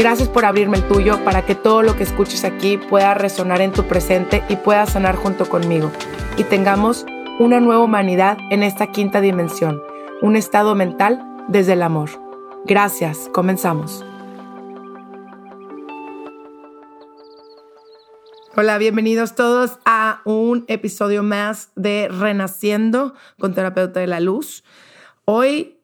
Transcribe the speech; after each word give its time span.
Gracias 0.00 0.30
por 0.30 0.46
abrirme 0.46 0.78
el 0.78 0.88
tuyo 0.88 1.22
para 1.26 1.44
que 1.44 1.54
todo 1.54 1.82
lo 1.82 1.94
que 1.94 2.04
escuches 2.04 2.44
aquí 2.44 2.78
pueda 2.78 3.12
resonar 3.12 3.60
en 3.60 3.70
tu 3.70 3.86
presente 3.86 4.42
y 4.48 4.56
pueda 4.56 4.86
sanar 4.86 5.14
junto 5.14 5.46
conmigo. 5.46 5.92
Y 6.38 6.44
tengamos 6.44 7.04
una 7.38 7.60
nueva 7.60 7.84
humanidad 7.84 8.38
en 8.50 8.62
esta 8.62 8.92
quinta 8.92 9.20
dimensión, 9.20 9.82
un 10.22 10.36
estado 10.36 10.74
mental 10.74 11.22
desde 11.48 11.74
el 11.74 11.82
amor. 11.82 12.08
Gracias, 12.64 13.28
comenzamos. 13.34 14.02
Hola, 18.56 18.78
bienvenidos 18.78 19.34
todos 19.34 19.80
a 19.84 20.22
un 20.24 20.64
episodio 20.68 21.22
más 21.22 21.72
de 21.76 22.08
Renaciendo 22.08 23.12
con 23.38 23.52
Terapeuta 23.52 24.00
de 24.00 24.06
la 24.06 24.20
Luz. 24.20 24.64
Hoy 25.26 25.76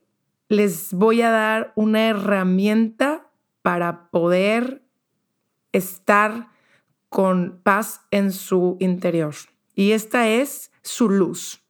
les 0.48 0.94
voy 0.94 1.20
a 1.20 1.28
dar 1.30 1.72
una 1.74 2.08
herramienta 2.08 3.15
para 3.66 4.10
poder 4.12 4.84
estar 5.72 6.50
con 7.08 7.58
paz 7.64 8.00
en 8.12 8.30
su 8.30 8.76
interior. 8.78 9.34
Y 9.74 9.90
esta 9.90 10.28
es 10.28 10.70
su 10.82 11.10
luz. 11.10 11.64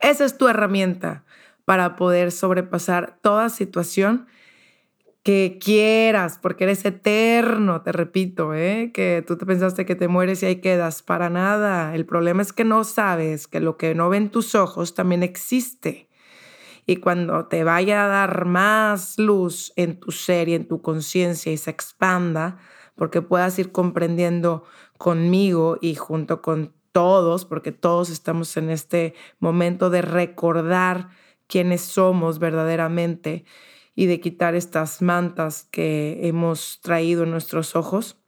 Esa 0.00 0.24
es 0.24 0.38
tu 0.38 0.48
herramienta 0.48 1.26
para 1.66 1.96
poder 1.96 2.32
sobrepasar 2.32 3.18
toda 3.20 3.50
situación 3.50 4.28
que 5.22 5.58
quieras, 5.62 6.38
porque 6.40 6.64
eres 6.64 6.82
eterno, 6.86 7.82
te 7.82 7.92
repito, 7.92 8.54
¿eh? 8.54 8.90
que 8.94 9.22
tú 9.26 9.36
te 9.36 9.44
pensaste 9.44 9.84
que 9.84 9.96
te 9.96 10.08
mueres 10.08 10.42
y 10.42 10.46
ahí 10.46 10.56
quedas. 10.62 11.02
Para 11.02 11.28
nada. 11.28 11.94
El 11.94 12.06
problema 12.06 12.40
es 12.40 12.54
que 12.54 12.64
no 12.64 12.82
sabes 12.84 13.46
que 13.46 13.60
lo 13.60 13.76
que 13.76 13.94
no 13.94 14.08
ven 14.08 14.30
tus 14.30 14.54
ojos 14.54 14.94
también 14.94 15.22
existe 15.22 16.08
y 16.86 16.96
cuando 16.96 17.46
te 17.46 17.64
vaya 17.64 18.04
a 18.04 18.08
dar 18.08 18.44
más 18.44 19.18
luz 19.18 19.72
en 19.76 19.98
tu 19.98 20.10
ser 20.10 20.48
y 20.48 20.54
en 20.54 20.68
tu 20.68 20.82
conciencia 20.82 21.52
y 21.52 21.56
se 21.56 21.70
expanda, 21.70 22.58
porque 22.94 23.22
puedas 23.22 23.58
ir 23.58 23.72
comprendiendo 23.72 24.64
conmigo 24.98 25.78
y 25.80 25.94
junto 25.94 26.42
con 26.42 26.74
todos, 26.92 27.44
porque 27.44 27.72
todos 27.72 28.10
estamos 28.10 28.56
en 28.56 28.70
este 28.70 29.14
momento 29.40 29.90
de 29.90 30.02
recordar 30.02 31.08
quiénes 31.46 31.80
somos 31.80 32.38
verdaderamente 32.38 33.44
y 33.94 34.06
de 34.06 34.20
quitar 34.20 34.54
estas 34.54 35.02
mantas 35.02 35.68
que 35.70 36.20
hemos 36.22 36.80
traído 36.82 37.24
en 37.24 37.30
nuestros 37.30 37.76
ojos, 37.76 38.18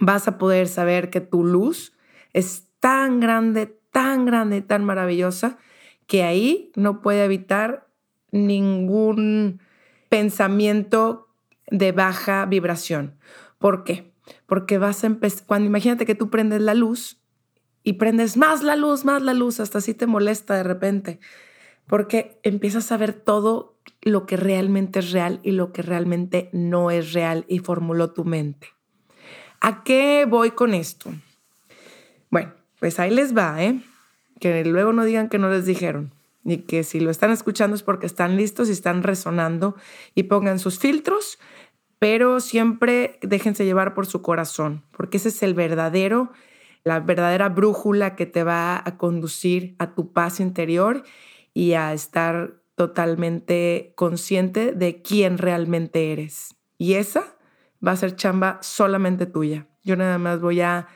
vas 0.00 0.28
a 0.28 0.38
poder 0.38 0.68
saber 0.68 1.10
que 1.10 1.20
tu 1.20 1.44
luz 1.44 1.92
es 2.32 2.68
tan 2.80 3.20
grande, 3.20 3.66
tan 3.90 4.24
grande, 4.24 4.62
tan 4.62 4.84
maravillosa, 4.84 5.58
que 6.06 6.22
ahí 6.22 6.72
no 6.76 7.00
puede 7.00 7.24
evitar 7.24 7.88
ningún 8.30 9.60
pensamiento 10.08 11.28
de 11.70 11.92
baja 11.92 12.44
vibración. 12.46 13.16
¿Por 13.58 13.84
qué? 13.84 14.12
Porque 14.46 14.78
vas 14.78 15.04
a 15.04 15.06
empezar, 15.06 15.46
cuando 15.46 15.66
imagínate 15.66 16.06
que 16.06 16.14
tú 16.14 16.30
prendes 16.30 16.60
la 16.60 16.74
luz 16.74 17.20
y 17.82 17.94
prendes 17.94 18.36
más 18.36 18.62
la 18.62 18.76
luz, 18.76 19.04
más 19.04 19.22
la 19.22 19.34
luz, 19.34 19.60
hasta 19.60 19.78
así 19.78 19.94
te 19.94 20.06
molesta 20.06 20.54
de 20.54 20.62
repente, 20.62 21.20
porque 21.86 22.38
empiezas 22.42 22.92
a 22.92 22.96
ver 22.96 23.12
todo 23.12 23.78
lo 24.02 24.26
que 24.26 24.36
realmente 24.36 24.98
es 24.98 25.12
real 25.12 25.40
y 25.42 25.52
lo 25.52 25.72
que 25.72 25.82
realmente 25.82 26.50
no 26.52 26.90
es 26.90 27.12
real 27.12 27.44
y 27.48 27.60
formuló 27.60 28.12
tu 28.12 28.24
mente. 28.24 28.68
¿A 29.60 29.84
qué 29.84 30.26
voy 30.28 30.52
con 30.52 30.74
esto? 30.74 31.12
Bueno, 32.30 32.52
pues 32.80 32.98
ahí 32.98 33.10
les 33.10 33.36
va, 33.36 33.62
¿eh? 33.62 33.80
Que 34.42 34.64
luego 34.64 34.92
no 34.92 35.04
digan 35.04 35.28
que 35.28 35.38
no 35.38 35.48
les 35.48 35.64
dijeron 35.64 36.12
y 36.44 36.58
que 36.58 36.82
si 36.82 36.98
lo 36.98 37.12
están 37.12 37.30
escuchando 37.30 37.76
es 37.76 37.84
porque 37.84 38.06
están 38.06 38.36
listos 38.36 38.68
y 38.68 38.72
están 38.72 39.04
resonando 39.04 39.76
y 40.16 40.24
pongan 40.24 40.58
sus 40.58 40.80
filtros, 40.80 41.38
pero 42.00 42.40
siempre 42.40 43.20
déjense 43.22 43.64
llevar 43.64 43.94
por 43.94 44.04
su 44.04 44.20
corazón, 44.20 44.82
porque 44.96 45.18
ese 45.18 45.28
es 45.28 45.44
el 45.44 45.54
verdadero, 45.54 46.32
la 46.82 46.98
verdadera 46.98 47.50
brújula 47.50 48.16
que 48.16 48.26
te 48.26 48.42
va 48.42 48.82
a 48.84 48.98
conducir 48.98 49.76
a 49.78 49.94
tu 49.94 50.12
paz 50.12 50.40
interior 50.40 51.04
y 51.54 51.74
a 51.74 51.92
estar 51.92 52.54
totalmente 52.74 53.92
consciente 53.94 54.72
de 54.72 55.02
quién 55.02 55.38
realmente 55.38 56.12
eres. 56.12 56.56
Y 56.78 56.94
esa 56.94 57.36
va 57.86 57.92
a 57.92 57.96
ser 57.96 58.16
chamba 58.16 58.58
solamente 58.60 59.26
tuya. 59.26 59.68
Yo 59.84 59.94
nada 59.94 60.18
más 60.18 60.40
voy 60.40 60.62
a 60.62 60.88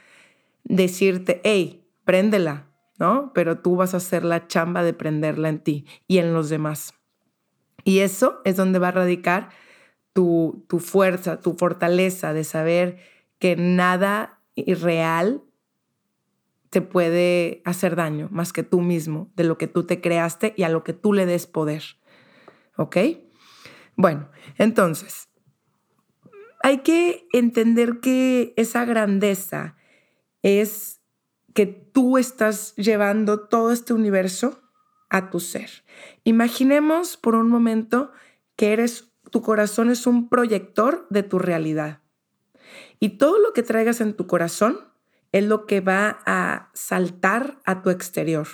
decirte, 0.64 1.40
hey, 1.44 1.84
préndela, 2.04 2.66
¿no? 2.98 3.32
Pero 3.34 3.58
tú 3.58 3.76
vas 3.76 3.94
a 3.94 3.98
hacer 3.98 4.24
la 4.24 4.46
chamba 4.46 4.82
de 4.82 4.92
prenderla 4.92 5.48
en 5.48 5.60
ti 5.60 5.86
y 6.06 6.18
en 6.18 6.32
los 6.32 6.48
demás. 6.48 6.94
Y 7.84 8.00
eso 8.00 8.40
es 8.44 8.56
donde 8.56 8.78
va 8.78 8.88
a 8.88 8.92
radicar 8.92 9.50
tu, 10.12 10.64
tu 10.68 10.78
fuerza, 10.78 11.40
tu 11.40 11.54
fortaleza 11.54 12.32
de 12.32 12.44
saber 12.44 12.98
que 13.38 13.56
nada 13.56 14.40
irreal 14.54 15.42
te 16.70 16.80
puede 16.80 17.62
hacer 17.64 17.96
daño 17.96 18.28
más 18.30 18.52
que 18.52 18.62
tú 18.62 18.80
mismo, 18.80 19.30
de 19.36 19.44
lo 19.44 19.56
que 19.56 19.66
tú 19.66 19.84
te 19.84 20.00
creaste 20.00 20.54
y 20.56 20.64
a 20.64 20.68
lo 20.68 20.84
que 20.84 20.92
tú 20.92 21.12
le 21.12 21.26
des 21.26 21.46
poder. 21.46 21.82
¿Ok? 22.76 22.96
Bueno, 23.96 24.28
entonces, 24.58 25.28
hay 26.62 26.78
que 26.78 27.26
entender 27.32 28.00
que 28.00 28.52
esa 28.56 28.84
grandeza 28.84 29.76
es 30.42 31.00
que 31.56 31.65
tú 31.65 32.19
estás 32.19 32.75
llevando 32.77 33.41
todo 33.41 33.72
este 33.72 33.94
universo 33.94 34.61
a 35.09 35.31
tu 35.31 35.41
ser. 35.41 35.71
Imaginemos 36.22 37.17
por 37.17 37.34
un 37.34 37.49
momento 37.49 38.12
que 38.56 38.75
eres 38.75 39.11
tu 39.31 39.41
corazón 39.41 39.89
es 39.89 40.06
un 40.06 40.28
proyector 40.28 41.06
de 41.09 41.22
tu 41.22 41.39
realidad. 41.39 42.03
Y 43.00 43.17
todo 43.17 43.39
lo 43.39 43.55
que 43.55 43.62
traigas 43.62 44.03
en 44.03 44.12
tu 44.12 44.27
corazón 44.27 44.81
es 45.33 45.44
lo 45.44 45.65
que 45.65 45.81
va 45.81 46.19
a 46.27 46.71
saltar 46.75 47.59
a 47.65 47.81
tu 47.81 47.88
exterior, 47.88 48.47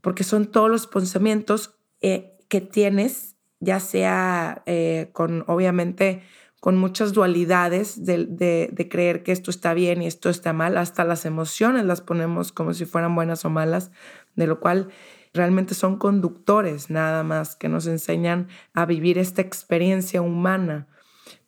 porque 0.00 0.24
son 0.24 0.46
todos 0.46 0.68
los 0.68 0.88
pensamientos 0.88 1.78
eh, 2.00 2.36
que 2.48 2.60
tienes, 2.60 3.36
ya 3.60 3.78
sea 3.78 4.64
eh, 4.66 5.10
con, 5.12 5.44
obviamente, 5.46 6.24
con 6.64 6.78
muchas 6.78 7.12
dualidades 7.12 8.06
de, 8.06 8.88
creer 8.90 9.22
que 9.22 9.32
esto 9.32 9.50
está 9.50 9.74
bien 9.74 10.00
y 10.00 10.06
esto 10.06 10.30
está 10.30 10.54
mal, 10.54 10.78
hasta 10.78 11.04
las 11.04 11.26
emociones 11.26 11.84
las 11.84 12.00
ponemos 12.00 12.52
como 12.52 12.72
si 12.72 12.86
fueran 12.86 13.14
buenas 13.14 13.44
o 13.44 13.50
malas, 13.50 13.90
de 14.34 14.46
lo 14.46 14.60
cual 14.60 14.88
realmente 15.34 15.74
son 15.74 15.98
conductores 15.98 16.88
nada 16.88 17.22
más 17.22 17.54
que 17.54 17.68
nos 17.68 17.86
enseñan 17.86 18.48
a 18.72 18.86
vivir 18.86 19.18
esta 19.18 19.42
experiencia 19.42 20.22
humana, 20.22 20.88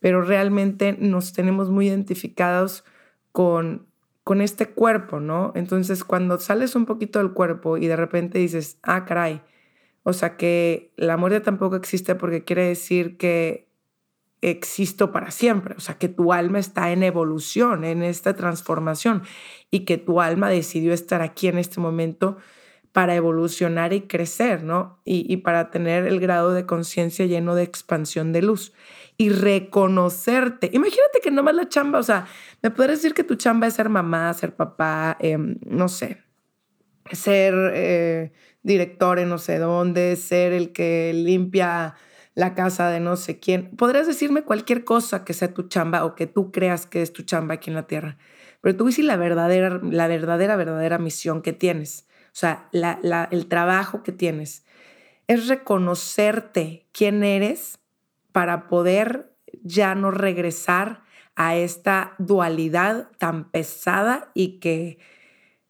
pero 0.00 0.20
realmente 0.20 0.94
nos 1.00 1.32
tenemos 1.32 1.70
muy 1.70 1.88
identificados 1.88 2.84
con, 3.32 3.86
con 4.22 4.42
este 4.42 4.66
cuerpo, 4.66 5.18
¿no? 5.18 5.50
Entonces 5.54 6.04
cuando 6.04 6.38
sales 6.38 6.76
un 6.76 6.84
poquito 6.84 7.20
del 7.20 7.32
cuerpo 7.32 7.78
y 7.78 7.86
de 7.86 7.96
repente 7.96 8.38
dices, 8.38 8.78
ah, 8.82 9.06
caray, 9.06 9.40
o 10.02 10.12
sea 10.12 10.36
que 10.36 10.92
la 10.98 11.16
muerte 11.16 11.40
tampoco 11.40 11.76
existe 11.76 12.16
porque 12.16 12.44
quiere 12.44 12.66
decir 12.66 13.16
que 13.16 13.65
existo 14.42 15.12
para 15.12 15.30
siempre, 15.30 15.74
o 15.76 15.80
sea, 15.80 15.96
que 15.96 16.08
tu 16.08 16.32
alma 16.32 16.58
está 16.58 16.92
en 16.92 17.02
evolución, 17.02 17.84
en 17.84 18.02
esta 18.02 18.34
transformación 18.34 19.22
y 19.70 19.80
que 19.80 19.98
tu 19.98 20.20
alma 20.20 20.50
decidió 20.50 20.92
estar 20.92 21.22
aquí 21.22 21.48
en 21.48 21.58
este 21.58 21.80
momento 21.80 22.36
para 22.96 23.14
evolucionar 23.14 23.92
y 23.92 24.02
crecer, 24.02 24.62
¿no? 24.62 25.02
Y, 25.04 25.36
para 25.38 25.70
tener 25.70 26.06
el 26.06 26.18
grado 26.18 26.52
de 26.52 26.64
conciencia 26.64 27.26
lleno 27.26 27.54
de 27.54 27.62
expansión 27.62 28.32
de 28.32 28.40
luz 28.40 28.72
y 29.18 29.28
reconocerte. 29.28 30.70
Imagínate 30.72 31.20
que 31.22 31.30
no 31.30 31.42
más 31.42 31.54
la 31.54 31.68
chamba, 31.68 31.98
o 31.98 32.02
sea, 32.02 32.26
me 32.62 32.70
puedes 32.70 33.02
decir 33.02 33.12
que 33.12 33.22
tu 33.22 33.34
chamba 33.34 33.66
es 33.66 33.74
ser 33.74 33.90
mamá, 33.90 34.32
ser 34.32 34.56
papá, 34.56 35.18
em, 35.20 35.58
no 35.66 35.88
sé, 35.88 36.22
ser 37.12 37.54
eh, 37.74 38.32
director 38.62 39.18
en 39.18 39.28
no 39.28 39.36
sé 39.36 39.58
dónde, 39.58 40.16
ser 40.16 40.54
el 40.54 40.72
que 40.72 41.12
limpia 41.14 41.96
la 42.36 42.54
casa 42.54 42.90
de 42.90 43.00
no 43.00 43.16
sé 43.16 43.40
quién. 43.40 43.70
Podrías 43.76 44.06
decirme 44.06 44.42
cualquier 44.42 44.84
cosa 44.84 45.24
que 45.24 45.32
sea 45.32 45.54
tu 45.54 45.64
chamba 45.64 46.04
o 46.04 46.14
que 46.14 46.28
tú 46.28 46.52
creas 46.52 46.86
que 46.86 47.02
es 47.02 47.12
tu 47.12 47.22
chamba 47.22 47.54
aquí 47.54 47.70
en 47.70 47.74
la 47.74 47.88
tierra, 47.88 48.18
pero 48.60 48.76
tú 48.76 48.86
dices 48.86 49.04
la 49.04 49.16
verdadera, 49.16 49.80
la 49.82 50.06
verdadera, 50.06 50.54
verdadera 50.54 50.98
misión 50.98 51.42
que 51.42 51.52
tienes, 51.54 52.06
o 52.26 52.38
sea, 52.38 52.68
el 52.72 53.46
trabajo 53.46 54.02
que 54.02 54.12
tienes, 54.12 54.64
es 55.26 55.48
reconocerte 55.48 56.86
quién 56.92 57.24
eres 57.24 57.78
para 58.32 58.68
poder 58.68 59.32
ya 59.62 59.94
no 59.94 60.10
regresar 60.10 61.02
a 61.36 61.56
esta 61.56 62.14
dualidad 62.18 63.08
tan 63.18 63.50
pesada 63.50 64.30
y 64.34 64.58
que 64.58 64.98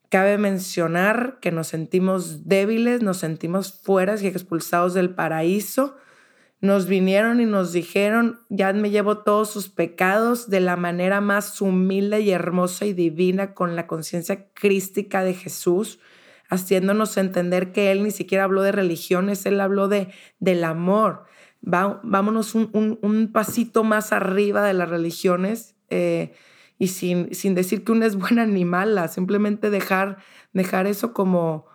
cabe 0.09 0.37
mencionar 0.37 1.39
que 1.41 1.51
nos 1.51 1.67
sentimos 1.67 2.47
débiles, 2.47 3.01
nos 3.01 3.17
sentimos 3.17 3.73
fuera 3.73 4.15
y 4.21 4.27
expulsados 4.27 4.93
del 4.93 5.15
paraíso. 5.15 5.95
Nos 6.59 6.87
vinieron 6.87 7.39
y 7.39 7.45
nos 7.45 7.71
dijeron, 7.71 8.39
ya 8.49 8.73
me 8.73 8.89
llevo 8.89 9.19
todos 9.19 9.51
sus 9.51 9.69
pecados 9.69 10.49
de 10.49 10.59
la 10.59 10.75
manera 10.75 11.21
más 11.21 11.61
humilde 11.61 12.21
y 12.21 12.31
hermosa 12.31 12.85
y 12.85 12.93
divina 12.93 13.53
con 13.53 13.75
la 13.75 13.85
conciencia 13.85 14.47
crística 14.53 15.23
de 15.23 15.35
Jesús, 15.35 15.99
haciéndonos 16.49 17.15
entender 17.17 17.71
que 17.71 17.91
Él 17.91 18.03
ni 18.03 18.09
siquiera 18.09 18.45
habló 18.45 18.63
de 18.63 18.71
religiones, 18.71 19.45
Él 19.45 19.61
habló 19.61 19.87
de, 19.87 20.09
del 20.39 20.63
amor. 20.63 21.25
Vámonos 21.61 22.55
un, 22.55 23.29
pasito 23.31 23.83
más 23.83 24.11
arriba 24.11 24.63
de 24.63 24.73
las 24.73 24.89
religiones 24.89 25.75
eh, 25.89 26.33
y 26.79 26.87
sin, 26.87 27.35
sin 27.35 27.53
decir 27.53 27.83
que 27.83 27.91
uno 27.91 28.05
es 28.05 28.15
buena 28.15 28.45
ni 28.47 28.65
mala, 28.65 29.09
simplemente 29.09 29.69
dejar, 29.69 30.17
dejar 30.53 30.87
eso 30.87 31.13
como 31.13 31.67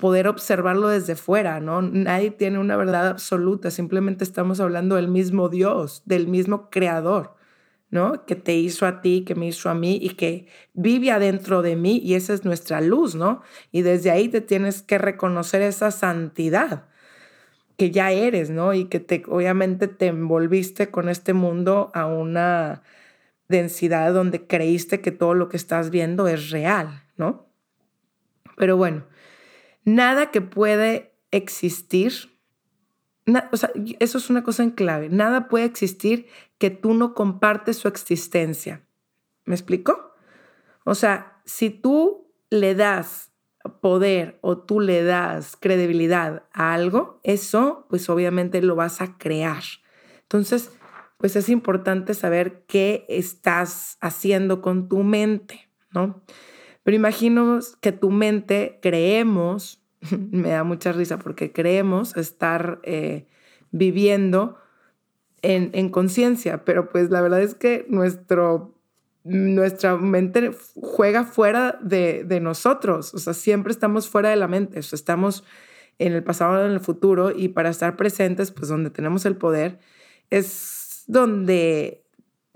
poder 0.00 0.26
observarlo 0.26 0.88
desde 0.88 1.14
fuera, 1.14 1.60
¿no? 1.60 1.82
Nadie 1.82 2.30
tiene 2.30 2.58
una 2.58 2.76
verdad 2.76 3.06
absoluta, 3.06 3.70
simplemente 3.70 4.24
estamos 4.24 4.58
hablando 4.58 4.96
del 4.96 5.08
mismo 5.08 5.48
Dios, 5.48 6.02
del 6.06 6.26
mismo 6.26 6.70
creador, 6.70 7.36
¿no? 7.90 8.24
Que 8.24 8.34
te 8.34 8.54
hizo 8.54 8.86
a 8.86 9.02
ti, 9.02 9.24
que 9.24 9.34
me 9.34 9.46
hizo 9.46 9.68
a 9.68 9.74
mí 9.74 9.98
y 10.00 10.10
que 10.10 10.48
vive 10.72 11.10
adentro 11.10 11.62
de 11.62 11.76
mí 11.76 12.00
y 12.02 12.14
esa 12.14 12.32
es 12.32 12.44
nuestra 12.44 12.80
luz, 12.80 13.14
¿no? 13.14 13.42
Y 13.70 13.82
desde 13.82 14.10
ahí 14.10 14.28
te 14.28 14.40
tienes 14.40 14.82
que 14.82 14.98
reconocer 14.98 15.62
esa 15.62 15.90
santidad 15.90 16.88
que 17.76 17.90
ya 17.90 18.10
eres, 18.10 18.50
¿no? 18.50 18.74
Y 18.74 18.86
que 18.86 19.00
te, 19.00 19.22
obviamente 19.28 19.86
te 19.86 20.06
envolviste 20.06 20.90
con 20.90 21.08
este 21.08 21.34
mundo 21.34 21.90
a 21.94 22.06
una 22.06 22.82
densidad 23.48 24.14
donde 24.14 24.46
creíste 24.46 25.00
que 25.00 25.12
todo 25.12 25.34
lo 25.34 25.48
que 25.48 25.56
estás 25.58 25.90
viendo 25.90 26.26
es 26.28 26.50
real, 26.50 27.04
¿no? 27.16 27.46
Pero 28.56 28.76
bueno, 28.76 29.04
nada 29.84 30.30
que 30.30 30.40
puede 30.40 31.14
existir, 31.30 32.12
o 33.52 33.56
sea, 33.56 33.70
eso 34.00 34.18
es 34.18 34.30
una 34.30 34.42
cosa 34.42 34.62
en 34.62 34.70
clave, 34.70 35.08
nada 35.08 35.48
puede 35.48 35.64
existir 35.64 36.26
que 36.58 36.70
tú 36.70 36.94
no 36.94 37.14
compartes 37.14 37.76
su 37.76 37.88
existencia. 37.88 38.84
¿Me 39.44 39.54
explico? 39.54 40.12
O 40.84 40.94
sea, 40.94 41.40
si 41.44 41.70
tú 41.70 42.32
le 42.50 42.74
das 42.74 43.32
poder 43.80 44.38
o 44.40 44.58
tú 44.58 44.80
le 44.80 45.04
das 45.04 45.56
credibilidad 45.56 46.44
a 46.52 46.72
algo, 46.74 47.20
eso 47.22 47.86
pues 47.90 48.08
obviamente 48.08 48.62
lo 48.62 48.76
vas 48.76 49.00
a 49.00 49.18
crear. 49.18 49.62
Entonces, 50.22 50.72
pues 51.18 51.36
es 51.36 51.48
importante 51.48 52.14
saber 52.14 52.64
qué 52.66 53.04
estás 53.08 53.98
haciendo 54.00 54.62
con 54.62 54.88
tu 54.88 55.02
mente, 55.02 55.68
¿no? 55.90 56.22
Pero 56.82 56.96
imagino 56.96 57.58
que 57.80 57.92
tu 57.92 58.10
mente 58.10 58.78
creemos, 58.82 59.82
me 60.30 60.50
da 60.50 60.64
mucha 60.64 60.92
risa 60.92 61.18
porque 61.18 61.52
creemos 61.52 62.16
estar 62.16 62.80
eh, 62.82 63.26
viviendo 63.70 64.56
en, 65.42 65.70
en 65.74 65.88
conciencia, 65.90 66.64
pero 66.64 66.88
pues 66.88 67.10
la 67.10 67.20
verdad 67.20 67.42
es 67.42 67.54
que 67.54 67.86
nuestro 67.88 68.74
nuestra 69.22 69.96
mente 69.96 70.50
juega 70.74 71.24
fuera 71.24 71.78
de, 71.82 72.40
nosotros, 72.40 73.14
o 73.14 73.18
sea, 73.18 73.34
siempre 73.34 73.72
estamos 73.72 74.08
fuera 74.08 74.30
de 74.30 74.36
la 74.36 74.48
mente, 74.48 74.78
o 74.78 74.82
sea, 74.82 74.96
estamos 74.96 75.44
en 75.98 76.14
el 76.14 76.24
pasado, 76.24 76.64
en 76.64 76.72
el 76.72 76.80
futuro, 76.80 77.30
y 77.30 77.48
para 77.48 77.68
estar 77.68 77.96
presentes, 77.96 78.50
pues 78.50 78.68
donde 78.68 78.90
tenemos 78.90 79.26
el 79.26 79.36
poder, 79.36 79.78
es 80.30 81.04
donde 81.06 82.04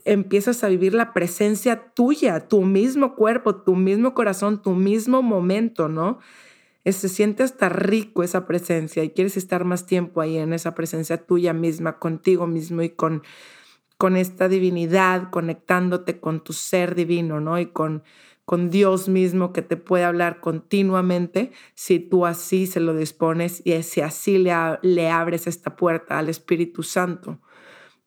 empiezas 0.04 0.64
a 0.64 0.68
vivir 0.68 0.94
la 0.94 1.12
presencia 1.12 1.92
tuya, 1.94 2.48
tu 2.48 2.62
mismo 2.62 3.14
cuerpo, 3.14 3.56
tu 3.56 3.74
mismo 3.74 4.14
corazón, 4.14 4.62
tu 4.62 4.74
mismo 4.74 5.22
momento, 5.22 5.88
¿no? 5.88 6.18
se 6.84 7.08
siente 7.08 7.42
hasta 7.42 7.70
rico 7.70 8.22
esa 8.22 8.46
presencia 8.46 9.02
y 9.02 9.08
quieres 9.08 9.38
estar 9.38 9.64
más 9.64 9.86
tiempo 9.86 10.20
ahí 10.20 10.36
en 10.36 10.52
esa 10.52 10.74
presencia 10.74 11.16
tuya 11.16 11.54
misma, 11.54 11.98
contigo 11.98 12.46
mismo 12.46 12.82
y 12.82 12.90
con 12.90 13.22
con 13.96 14.16
esta 14.16 14.48
divinidad, 14.48 15.30
conectándote 15.30 16.20
con 16.20 16.42
tu 16.42 16.52
ser 16.52 16.94
divino, 16.94 17.40
¿no? 17.40 17.58
Y 17.58 17.66
con, 17.66 18.02
con 18.44 18.70
Dios 18.70 19.08
mismo 19.08 19.52
que 19.52 19.62
te 19.62 19.76
puede 19.76 20.04
hablar 20.04 20.40
continuamente 20.40 21.52
si 21.74 22.00
tú 22.00 22.26
así 22.26 22.66
se 22.66 22.80
lo 22.80 22.94
dispones 22.94 23.62
y 23.64 23.82
si 23.82 24.00
así 24.00 24.38
le, 24.38 24.52
le 24.82 25.08
abres 25.10 25.46
esta 25.46 25.76
puerta 25.76 26.18
al 26.18 26.28
Espíritu 26.28 26.82
Santo. 26.82 27.40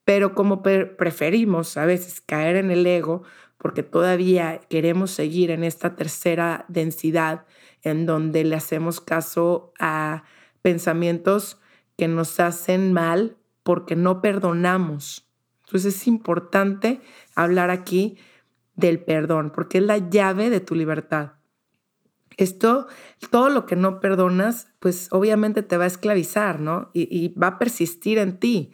Pero 0.08 0.34
como 0.34 0.64
preferimos 0.64 1.76
a 1.76 1.86
veces 1.86 2.22
caer 2.22 2.56
en 2.56 2.72
el 2.72 2.88
ego, 2.88 3.24
porque 3.58 3.84
todavía 3.84 4.62
queremos 4.70 5.12
seguir 5.12 5.52
en 5.52 5.66
esta 5.66 5.98
tercera 5.98 6.64
densidad 6.70 7.46
en 7.84 8.06
donde 8.06 8.46
le 8.46 8.56
hacemos 8.56 9.02
caso 9.02 9.74
a 9.80 10.24
pensamientos 10.62 11.60
que 11.98 12.08
nos 12.08 12.40
hacen 12.40 12.94
mal 12.94 13.36
porque 13.64 13.98
no 13.98 14.22
perdonamos 14.22 15.28
entonces 15.68 15.96
es 15.96 16.08
importante 16.08 17.02
hablar 17.36 17.70
aquí 17.72 18.18
del 18.76 19.04
perdón, 19.04 19.52
porque 19.54 19.80
es 19.80 19.84
la 19.84 19.98
llave 19.98 20.50
de 20.50 20.62
tu 20.62 20.76
libertad. 20.76 21.34
Esto, 22.38 22.88
todo 23.32 23.50
lo 23.50 23.66
que 23.66 23.76
no 23.76 24.00
perdonas, 24.00 24.70
pues 24.80 25.10
obviamente 25.12 25.64
te 25.64 25.76
va 25.76 25.84
a 25.84 25.88
esclavizar, 25.88 26.62
¿no? 26.62 26.90
Y, 26.94 27.30
va 27.30 27.48
a 27.48 27.60
persistir 27.60 28.18
en 28.18 28.40
ti, 28.40 28.72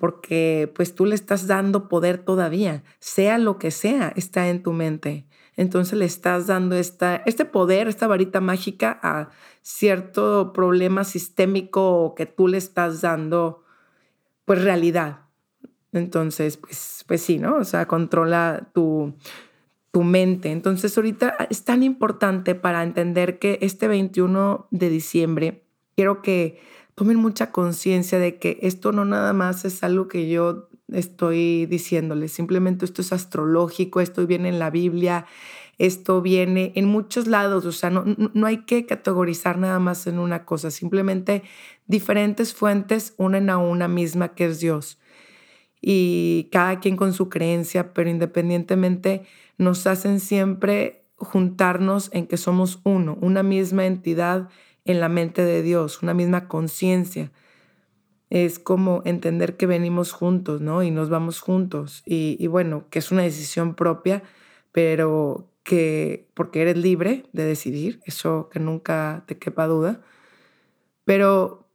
porque 0.00 0.72
pues 0.74 0.94
tú 0.94 1.04
le 1.04 1.14
estás 1.14 1.46
dando 1.46 1.88
poder 1.88 2.18
todavía, 2.18 2.82
sea 2.98 3.38
lo 3.38 3.58
que 3.58 3.70
sea, 3.70 4.12
está 4.16 4.48
en 4.48 4.62
tu 4.62 4.72
mente. 4.72 5.26
Entonces 5.56 5.98
le 5.98 6.06
estás 6.06 6.46
dando 6.46 6.74
esta, 6.74 7.16
este 7.26 7.44
poder, 7.44 7.86
esta 7.86 8.06
varita 8.06 8.40
mágica 8.40 8.98
a 9.02 9.28
cierto 9.60 10.54
problema 10.54 11.04
sistémico 11.04 12.14
que 12.16 12.24
tú 12.24 12.48
le 12.48 12.56
estás 12.56 13.02
dando, 13.02 13.62
pues 14.46 14.64
realidad. 14.64 15.20
Entonces, 15.92 16.56
pues, 16.56 17.04
pues 17.06 17.20
sí, 17.20 17.38
¿no? 17.38 17.56
O 17.56 17.64
sea, 17.64 17.86
controla 17.86 18.70
tu, 18.72 19.14
tu 19.90 20.02
mente. 20.02 20.50
Entonces, 20.50 20.96
ahorita 20.96 21.36
es 21.50 21.64
tan 21.64 21.82
importante 21.82 22.54
para 22.54 22.82
entender 22.82 23.38
que 23.38 23.58
este 23.60 23.86
21 23.86 24.66
de 24.70 24.88
diciembre 24.88 25.64
quiero 25.94 26.22
que 26.22 26.58
tomen 27.00 27.16
mucha 27.16 27.50
conciencia 27.50 28.18
de 28.18 28.38
que 28.38 28.58
esto 28.60 28.92
no 28.92 29.06
nada 29.06 29.32
más 29.32 29.64
es 29.64 29.82
algo 29.82 30.06
que 30.06 30.28
yo 30.28 30.68
estoy 30.92 31.64
diciéndoles, 31.64 32.30
simplemente 32.30 32.84
esto 32.84 33.00
es 33.00 33.10
astrológico, 33.14 34.02
esto 34.02 34.26
viene 34.26 34.50
en 34.50 34.58
la 34.58 34.68
Biblia, 34.68 35.24
esto 35.78 36.20
viene 36.20 36.72
en 36.74 36.84
muchos 36.84 37.26
lados, 37.26 37.64
o 37.64 37.72
sea, 37.72 37.88
no, 37.88 38.04
no 38.34 38.46
hay 38.46 38.66
que 38.66 38.84
categorizar 38.84 39.56
nada 39.56 39.78
más 39.78 40.06
en 40.06 40.18
una 40.18 40.44
cosa, 40.44 40.70
simplemente 40.70 41.42
diferentes 41.86 42.52
fuentes 42.52 43.14
unen 43.16 43.48
a 43.48 43.56
una 43.56 43.88
misma 43.88 44.34
que 44.34 44.44
es 44.44 44.60
Dios. 44.60 44.98
Y 45.80 46.50
cada 46.52 46.80
quien 46.80 46.96
con 46.98 47.14
su 47.14 47.30
creencia, 47.30 47.94
pero 47.94 48.10
independientemente 48.10 49.22
nos 49.56 49.86
hacen 49.86 50.20
siempre 50.20 51.06
juntarnos 51.16 52.10
en 52.12 52.26
que 52.26 52.36
somos 52.36 52.80
uno, 52.84 53.16
una 53.22 53.42
misma 53.42 53.86
entidad 53.86 54.50
en 54.84 55.00
la 55.00 55.08
mente 55.08 55.44
de 55.44 55.62
Dios, 55.62 56.02
una 56.02 56.14
misma 56.14 56.48
conciencia. 56.48 57.30
Es 58.30 58.58
como 58.58 59.02
entender 59.04 59.56
que 59.56 59.66
venimos 59.66 60.12
juntos, 60.12 60.60
¿no? 60.60 60.82
Y 60.82 60.90
nos 60.90 61.10
vamos 61.10 61.40
juntos. 61.40 62.02
Y, 62.06 62.46
bueno, 62.46 62.84
que 62.90 63.00
es 63.00 63.10
una 63.10 63.22
decisión 63.22 63.74
propia, 63.74 64.22
pero 64.72 65.50
que, 65.64 66.28
porque 66.34 66.62
eres 66.62 66.76
libre 66.76 67.24
de 67.32 67.44
decidir, 67.44 68.00
eso 68.04 68.48
que 68.52 68.60
nunca 68.60 69.24
te 69.26 69.38
quepa 69.38 69.66
duda. 69.66 70.00
Pero 71.04 71.66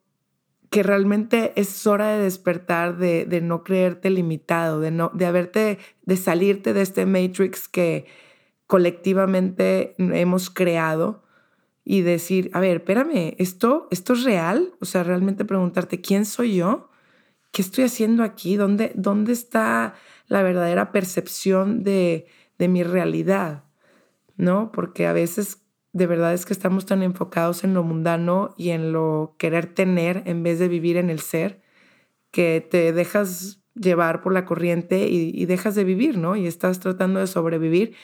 que 0.69 0.81
realmente 0.81 1.53
es 1.55 1.85
hora 1.87 2.09
de 2.09 2.23
despertar, 2.23 2.97
de, 2.97 3.41
no 3.41 3.63
creerte 3.63 4.09
limitado, 4.09 4.79
de, 4.79 4.91
no, 4.91 5.11
de 5.13 5.25
haberte, 5.25 5.77
de 6.03 6.17
salirte 6.17 6.73
de 6.73 6.81
este 6.81 7.05
matrix 7.05 7.67
que 7.67 8.05
colectivamente 8.67 9.93
hemos 9.97 10.49
creado 10.49 11.24
y 11.85 12.01
decir, 12.01 12.49
a 12.53 12.59
ver, 12.59 12.77
espérame, 12.77 13.35
¿esto, 13.37 13.87
¿esto 13.91 14.13
es 14.13 14.23
real? 14.23 14.73
O 14.81 14.85
sea, 14.85 15.03
realmente 15.03 15.45
preguntarte, 15.45 16.01
¿quién 16.01 16.25
soy 16.25 16.55
yo? 16.55 16.89
¿Qué 17.51 17.61
estoy 17.61 17.83
haciendo 17.85 18.23
aquí? 18.23 18.57
¿Dónde, 18.57 18.91
dónde 18.95 19.31
está 19.31 19.93
la 20.27 20.41
verdadera 20.41 20.91
percepción 20.91 21.83
de, 21.83 22.25
de 22.57 22.67
mi 22.67 22.83
realidad? 22.83 23.65
¿No? 24.35 24.71
Porque 24.71 25.05
a 25.05 25.13
veces 25.13 25.61
de 25.93 26.07
verdad 26.07 26.33
es 26.33 26.45
que 26.45 26.51
estamos 26.51 26.85
tan 26.85 27.03
enfocados 27.03 27.63
en 27.63 27.73
lo 27.73 27.81
mundano 27.83 28.53
y 28.57 28.71
en 28.71 28.91
lo 28.91 29.35
querer 29.37 29.67
tener 29.73 30.23
en 30.25 30.43
vez 30.43 30.59
de 30.59 30.67
vivir 30.67 30.97
en 30.97 31.09
el 31.09 31.21
ser, 31.21 31.61
que 32.31 32.67
te 32.69 32.91
dejas 32.91 33.61
llevar 33.75 34.21
por 34.21 34.33
la 34.33 34.43
corriente 34.43 35.07
y, 35.07 35.45
dejas 35.45 35.73
de 35.75 35.85
vivir, 35.85 36.17
¿no? 36.17 36.35
Y 36.35 36.47
estás 36.47 36.81
tratando 36.81 37.21
de 37.21 37.27
sobrevivir 37.27 37.95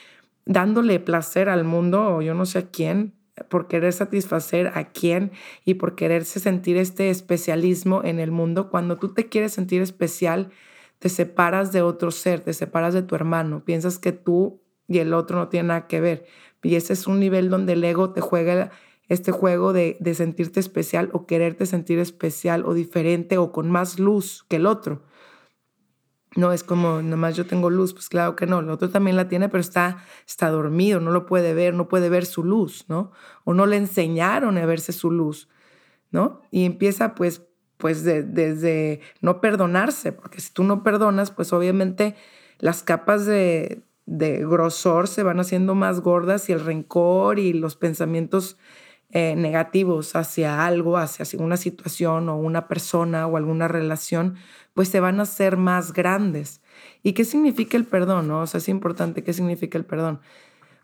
dándole 0.46 1.02
placer 1.02 1.50
al 1.50 1.66
mundo 1.66 2.16
o 2.16 2.22
yo 2.22 2.34
no 2.34 2.46
sé 2.46 2.60
a 2.60 2.72
quién, 2.72 3.14
por 3.50 3.67
querer 3.67 3.93
satisfacer 3.93 4.71
a 4.75 4.91
quién 4.91 5.31
y 5.65 5.75
por 5.75 5.95
quererse 5.95 6.39
sentir 6.39 6.77
este 6.77 7.10
especialismo 7.10 8.01
en 8.03 8.19
el 8.19 8.31
mundo. 8.31 8.69
Cuando 8.69 8.98
tú 8.98 9.13
te 9.13 9.27
quieres 9.27 9.53
sentir 9.53 9.81
especial, 9.81 10.50
te 11.00 11.10
separas 11.10 11.71
de 11.71 11.81
otro 11.81 12.12
ser, 12.12 12.41
te 12.41 12.53
separas 12.53 12.93
de 12.93 13.01
tu 13.01 13.15
hermano, 13.15 13.65
piensas 13.65 13.98
que 13.98 14.12
tú 14.12 14.62
y 14.88 15.00
el 15.00 15.13
otro 15.13 15.38
no 15.38 15.48
tienen 15.48 15.67
nada 15.67 15.88
que 15.88 16.01
ver. 16.01 16.25
Y 16.63 16.75
ese 16.75 16.93
es 16.93 17.07
un 17.07 17.19
nivel 17.19 17.50
donde 17.50 17.74
el 17.74 17.83
ego 17.83 18.12
te 18.12 18.21
juega 18.21 18.71
este 19.07 19.31
juego 19.31 19.74
de, 19.74 19.98
de 20.00 20.13
sentirte 20.13 20.60
especial 20.60 21.10
o 21.13 21.25
quererte 21.25 21.65
sentir 21.65 22.00
especial 22.00 22.65
o 22.65 22.74
diferente 22.74 23.38
o 23.38 23.51
con 23.51 23.69
más 23.69 24.00
luz 24.00 24.45
que 24.48 24.57
el 24.57 24.65
otro. 24.65 25.03
No 26.36 26.54
es 26.54 26.64
como, 26.64 27.02
nomás 27.02 27.36
yo 27.36 27.46
tengo 27.46 27.70
luz, 27.70 27.94
pues 27.94 28.08
claro 28.08 28.38
que 28.38 28.46
no, 28.46 28.60
el 28.60 28.70
otro 28.70 28.90
también 28.90 29.18
la 29.18 29.28
tiene, 29.28 29.50
pero 29.50 29.60
está, 29.60 30.04
está 30.26 30.50
dormido, 30.50 31.02
no 31.02 31.12
lo 31.12 31.26
puede 31.26 31.54
ver, 31.54 31.74
no 31.74 31.90
puede 31.90 32.08
ver 32.10 32.26
su 32.26 32.44
luz, 32.46 32.86
¿no? 32.88 33.12
O 33.44 33.54
no 33.54 33.66
le 33.66 33.76
enseñaron 33.76 34.58
a 34.58 34.66
verse 34.66 34.94
su 34.94 35.12
luz, 35.12 35.50
¿no? 36.10 36.42
Y 36.50 36.64
empieza 36.64 37.16
pues, 37.16 37.44
pues 37.76 38.06
desde 38.06 39.02
no 39.20 39.42
perdonarse, 39.42 40.14
porque 40.14 40.40
si 40.40 40.54
tú 40.54 40.64
no 40.64 40.84
perdonas, 40.84 41.32
pues 41.32 41.52
obviamente 41.52 42.16
las 42.60 42.82
capas 42.82 43.26
de, 43.26 43.84
de 44.06 44.46
grosor 44.46 45.10
se 45.10 45.24
van 45.24 45.40
haciendo 45.42 45.76
más 45.76 46.00
gordas 46.00 46.48
y 46.48 46.54
el 46.54 46.64
rencor 46.64 47.40
y 47.40 47.52
los 47.52 47.76
pensamientos 47.76 48.58
eh, 49.12 49.36
negativos 49.36 50.15
hacia 50.15 50.65
algo, 50.65 50.98
hacia 50.98 51.25
una 51.39 51.58
situación 51.58 52.30
o 52.30 52.38
una 52.38 52.68
persona 52.68 53.27
o 53.27 53.38
alguna 53.38 53.68
relación, 53.68 54.36
pues 54.74 54.89
se 54.89 55.00
van 55.00 55.20
a 55.20 55.24
hacer 55.24 55.58
más 55.58 55.94
grandes. 55.94 56.62
¿Y 57.03 57.13
qué 57.13 57.25
significa 57.25 57.77
el 57.77 57.86
perdón? 57.86 58.27
No? 58.27 58.41
O 58.41 58.48
sea, 58.48 58.60
es 58.60 58.70
importante 58.70 59.24
qué 59.24 59.34
significa 59.34 59.77
el 59.77 59.86
perdón, 59.86 60.22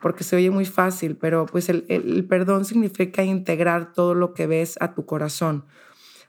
porque 0.02 0.24
se 0.24 0.36
oye 0.36 0.52
muy 0.52 0.66
fácil, 0.66 1.16
pero 1.16 1.46
pues 1.46 1.70
el, 1.70 1.86
el 1.90 2.26
perdón 2.26 2.66
significa 2.66 3.24
integrar 3.24 3.94
todo 3.94 4.14
lo 4.14 4.34
que 4.34 4.48
ves 4.48 4.78
a 4.82 4.94
tu 4.94 5.06
corazón. 5.06 5.66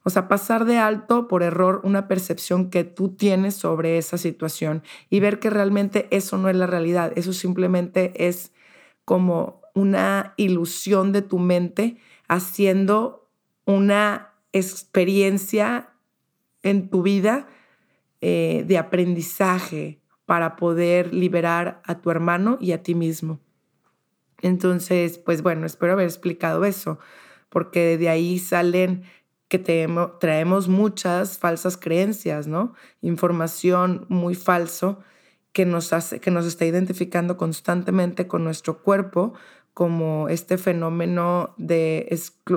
O 0.05 0.11
sea, 0.11 0.28
pasar 0.28 0.64
de 0.64 0.78
alto 0.78 1.28
por 1.28 1.43
error 1.43 1.81
una 1.85 2.09
percepción 2.09 2.71
que 2.71 2.85
tú 2.85 3.11
tienes 3.11 3.57
sobre 3.57 3.99
esa 3.99 4.17
situación 4.17 4.83
y 5.11 5.21
ver 5.21 5.38
que 5.38 5.50
realmente 5.50 6.09
eso 6.11 6.38
no 6.38 6.49
es 6.49 6.57
la 6.57 6.67
realidad, 6.67 7.12
eso 7.17 7.33
simplemente 7.33 8.26
es 8.28 8.52
como 9.05 9.58
una 9.78 10.35
ilusión 10.37 11.12
de 11.12 11.23
tu 11.23 11.38
mente 11.38 11.99
haciendo 12.26 13.30
una 13.64 14.35
experiencia 14.52 15.90
en 16.62 16.90
tu 16.90 17.02
vida 17.02 17.47
eh, 18.20 18.64
de 18.66 18.78
aprendizaje 18.78 20.00
para 20.26 20.56
poder 20.56 21.14
liberar 21.14 21.80
a 21.85 22.00
tu 22.00 22.11
hermano 22.11 22.58
y 22.61 22.73
a 22.73 22.82
ti 22.82 22.94
mismo. 22.94 23.40
Entonces, 24.42 25.18
pues 25.18 25.42
bueno, 25.42 25.66
espero 25.66 25.92
haber 25.92 26.06
explicado 26.06 26.64
eso, 26.64 26.99
porque 27.49 27.97
de 27.97 28.08
ahí 28.08 28.38
salen 28.38 29.04
que 29.49 29.58
traemos 30.20 30.68
muchas 30.68 31.38
falsas 31.38 31.76
creencias, 31.76 32.47
¿no? 32.47 32.75
Información 33.00 34.04
muy 34.08 34.35
falso 34.35 34.99
que 35.52 35.64
nos, 35.64 35.92
hace, 35.92 36.20
que 36.20 36.30
nos 36.30 36.47
está 36.47 36.66
identificando 36.66 37.37
constantemente 37.37 38.28
con 38.28 38.44
nuestro 38.44 38.82
cuerpo 38.82 39.32
como 39.78 40.28
este 40.28 40.58
fenómeno 40.58 41.54
de, 41.56 42.12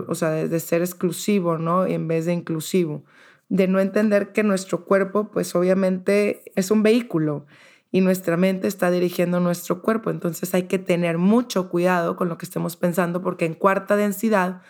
o 0.08 0.16
sea, 0.16 0.32
de, 0.32 0.60
ser 0.60 0.82
exclusivo, 0.82 1.60
¿no? 1.60 1.86
En 1.86 2.08
vez 2.08 2.26
de 2.26 2.34
inclusivo. 2.34 3.04
De 3.48 3.68
no 3.68 3.80
entender 3.80 4.32
que 4.32 4.42
nuestro 4.42 4.86
cuerpo, 4.86 5.30
pues 5.30 5.54
obviamente 5.54 6.42
es 6.56 6.72
un 6.72 6.82
vehículo 6.82 7.46
y 7.92 8.02
nuestra 8.02 8.38
mente 8.38 8.68
está 8.68 8.90
dirigiendo 8.90 9.40
nuestro 9.40 9.84
cuerpo. 9.84 10.10
Entonces 10.10 10.56
hay 10.56 10.64
que 10.64 10.80
tener 10.80 11.20
mucho 11.20 11.70
cuidado 11.70 12.16
con 12.16 12.28
lo 12.28 12.40
que 12.40 12.46
estemos 12.46 12.76
pensando 12.76 13.22
porque 13.22 13.46
en 13.46 13.54
cuarta 13.54 13.96
densidad 13.96 14.64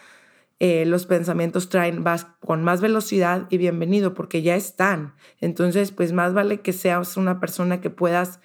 eh, 0.59 0.85
los 0.85 1.05
pensamientos 1.05 1.69
traen 1.69 2.03
vas 2.03 2.27
con 2.41 2.65
más 2.65 2.81
velocidad 2.81 3.47
y 3.49 3.59
bienvenido 3.59 4.13
porque 4.13 4.41
ya 4.41 4.57
están. 4.57 5.15
Entonces, 5.39 5.93
pues 5.93 6.11
más 6.11 6.33
vale 6.33 6.59
que 6.59 6.73
seas 6.73 7.15
una 7.15 7.39
persona 7.39 7.79
que 7.79 7.89
puedas 7.89 8.41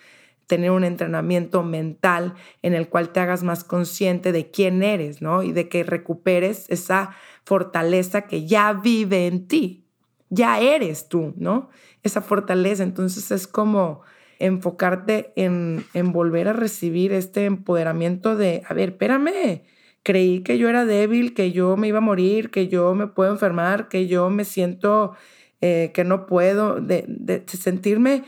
tener 0.47 0.71
un 0.71 0.85
entrenamiento 0.85 1.62
mental 1.62 2.35
en 2.62 2.75
el 2.75 2.88
cual 2.88 3.11
te 3.11 3.21
hagas 3.21 3.43
más 3.43 3.65
consciente 3.65 4.33
de 4.33 4.50
quién 4.50 4.83
eres, 4.83 5.21
¿no? 5.21 5.43
Y 5.43 5.53
de 5.53 5.69
que 5.69 5.83
recuperes 5.83 6.67
esa 6.69 7.11
fortaleza 7.45 8.23
que 8.23 8.47
ya 8.47 8.73
vive 8.73 9.26
en 9.26 9.47
ti. 9.49 9.85
Ya 10.29 10.61
eres 10.61 11.09
tú, 11.09 11.35
¿no? 11.37 11.71
Esa 12.03 12.21
fortaleza. 12.21 12.83
Entonces 12.83 13.31
es 13.31 13.47
como 13.47 14.03
enfocarte 14.38 15.33
en, 15.37 15.85
en 15.95 16.12
volver 16.12 16.49
a 16.49 16.53
recibir 16.53 17.12
este 17.12 17.45
empoderamiento 17.45 18.37
de, 18.37 18.62
a 18.69 18.75
ver, 18.75 18.91
espérame, 18.91 19.62
creí 20.03 20.41
que 20.43 20.59
yo 20.59 20.69
era 20.69 20.85
débil, 20.85 21.35
que 21.35 21.53
yo 21.53 21.76
me 21.76 21.88
iba 21.88 21.99
a 21.99 22.03
morir, 22.03 22.50
que 22.50 22.69
yo 22.69 22.95
me 22.95 23.07
puedo 23.07 23.33
enfermar, 23.33 23.88
que 23.88 24.07
yo 24.07 24.31
me 24.31 24.45
siento 24.45 25.15
eh, 25.61 25.91
que 25.95 26.05
no 26.05 26.26
puedo, 26.26 26.81
de, 26.81 27.05
de 27.09 27.43
sentirme 27.47 28.25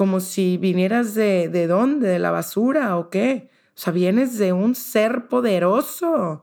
como 0.00 0.20
si 0.20 0.56
vinieras 0.56 1.12
de, 1.12 1.50
de 1.50 1.66
dónde, 1.66 2.08
de 2.08 2.18
la 2.18 2.30
basura 2.30 2.96
o 2.96 3.10
qué. 3.10 3.50
O 3.76 3.78
sea, 3.78 3.92
vienes 3.92 4.38
de 4.38 4.54
un 4.54 4.74
ser 4.74 5.28
poderoso, 5.28 6.42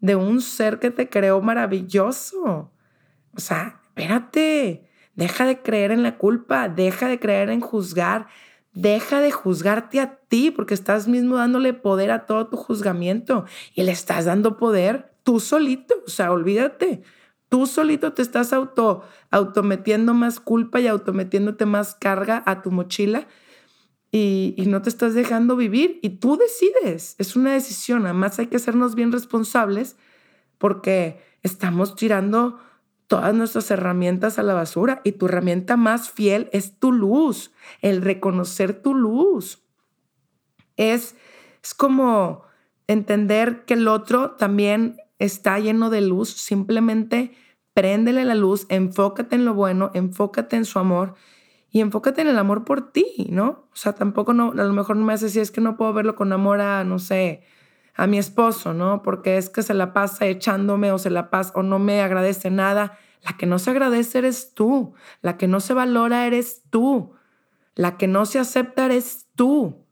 de 0.00 0.16
un 0.16 0.42
ser 0.42 0.78
que 0.80 0.90
te 0.90 1.08
creó 1.08 1.40
maravilloso. 1.40 2.70
O 3.34 3.40
sea, 3.40 3.80
espérate, 3.86 4.86
deja 5.14 5.46
de 5.46 5.62
creer 5.62 5.92
en 5.92 6.02
la 6.02 6.18
culpa, 6.18 6.68
deja 6.68 7.08
de 7.08 7.18
creer 7.18 7.48
en 7.48 7.62
juzgar, 7.62 8.26
deja 8.74 9.20
de 9.20 9.30
juzgarte 9.30 9.98
a 9.98 10.16
ti 10.28 10.50
porque 10.50 10.74
estás 10.74 11.08
mismo 11.08 11.36
dándole 11.36 11.72
poder 11.72 12.10
a 12.10 12.26
todo 12.26 12.48
tu 12.48 12.58
juzgamiento 12.58 13.46
y 13.74 13.84
le 13.84 13.92
estás 13.92 14.26
dando 14.26 14.58
poder 14.58 15.14
tú 15.22 15.40
solito. 15.40 15.94
O 16.06 16.10
sea, 16.10 16.32
olvídate. 16.32 17.00
Tú 17.50 17.66
solito 17.66 18.12
te 18.12 18.22
estás 18.22 18.52
auto, 18.52 19.02
autometiendo 19.30 20.14
más 20.14 20.38
culpa 20.38 20.80
y 20.80 20.86
autometiéndote 20.86 21.66
más 21.66 21.96
carga 21.96 22.44
a 22.46 22.62
tu 22.62 22.70
mochila 22.70 23.26
y, 24.12 24.54
no 24.68 24.82
te 24.82 24.88
estás 24.88 25.14
dejando 25.14 25.56
vivir 25.56 25.98
y 26.00 26.10
tú 26.10 26.36
decides. 26.36 27.16
Es 27.18 27.34
una 27.34 27.52
decisión. 27.52 28.04
Además 28.04 28.38
hay 28.38 28.46
que 28.46 28.56
hacernos 28.56 28.94
bien 28.94 29.10
responsables 29.10 29.96
porque 30.58 31.20
estamos 31.42 31.96
tirando 31.96 32.60
todas 33.08 33.34
nuestras 33.34 33.68
herramientas 33.72 34.38
a 34.38 34.44
la 34.44 34.54
basura 34.54 35.00
y 35.02 35.12
tu 35.12 35.26
herramienta 35.26 35.76
más 35.76 36.08
fiel 36.08 36.48
es 36.52 36.78
tu 36.78 36.92
luz, 36.92 37.52
el 37.82 38.00
reconocer 38.00 38.80
tu 38.80 38.94
luz. 38.94 39.64
Es, 40.76 41.16
es 41.64 41.74
como 41.74 42.44
entender 42.86 43.64
que 43.64 43.74
el 43.74 43.88
otro 43.88 44.32
también 44.32 44.98
está 45.20 45.58
lleno 45.60 45.90
de 45.90 46.00
luz, 46.00 46.30
simplemente 46.30 47.32
préndele 47.74 48.24
la 48.24 48.34
luz, 48.34 48.66
enfócate 48.68 49.36
en 49.36 49.44
lo 49.44 49.54
bueno, 49.54 49.92
enfócate 49.94 50.56
en 50.56 50.64
su 50.64 50.80
amor 50.80 51.14
y 51.70 51.80
enfócate 51.80 52.22
en 52.22 52.28
el 52.28 52.38
amor 52.38 52.64
por 52.64 52.90
ti, 52.90 53.28
¿no? 53.30 53.68
O 53.72 53.76
sea, 53.76 53.92
tampoco 53.92 54.32
no, 54.32 54.50
a 54.50 54.64
lo 54.64 54.72
mejor 54.72 54.96
no 54.96 55.04
me 55.04 55.12
hace 55.12 55.28
si 55.28 55.38
es 55.38 55.52
que 55.52 55.60
no 55.60 55.76
puedo 55.76 55.92
verlo 55.92 56.16
con 56.16 56.32
amor 56.32 56.60
a, 56.60 56.82
no 56.82 56.98
sé, 56.98 57.44
a 57.94 58.06
mi 58.06 58.18
esposo, 58.18 58.74
¿no? 58.74 59.02
Porque 59.02 59.36
es 59.36 59.50
que 59.50 59.62
se 59.62 59.74
la 59.74 59.92
pasa 59.92 60.26
echándome 60.26 60.90
o 60.90 60.98
se 60.98 61.10
la 61.10 61.30
pasa 61.30 61.52
o 61.54 61.62
no 61.62 61.78
me 61.78 62.00
agradece 62.00 62.50
nada. 62.50 62.98
La 63.22 63.36
que 63.36 63.46
no 63.46 63.58
se 63.58 63.70
agradece 63.70 64.18
eres 64.18 64.54
tú, 64.54 64.94
la 65.20 65.36
que 65.36 65.46
no 65.46 65.60
se 65.60 65.74
valora 65.74 66.26
eres 66.26 66.62
tú, 66.70 67.12
la 67.74 67.98
que 67.98 68.08
no 68.08 68.24
se 68.26 68.38
acepta 68.38 68.86
eres 68.86 69.28
tú. 69.36 69.86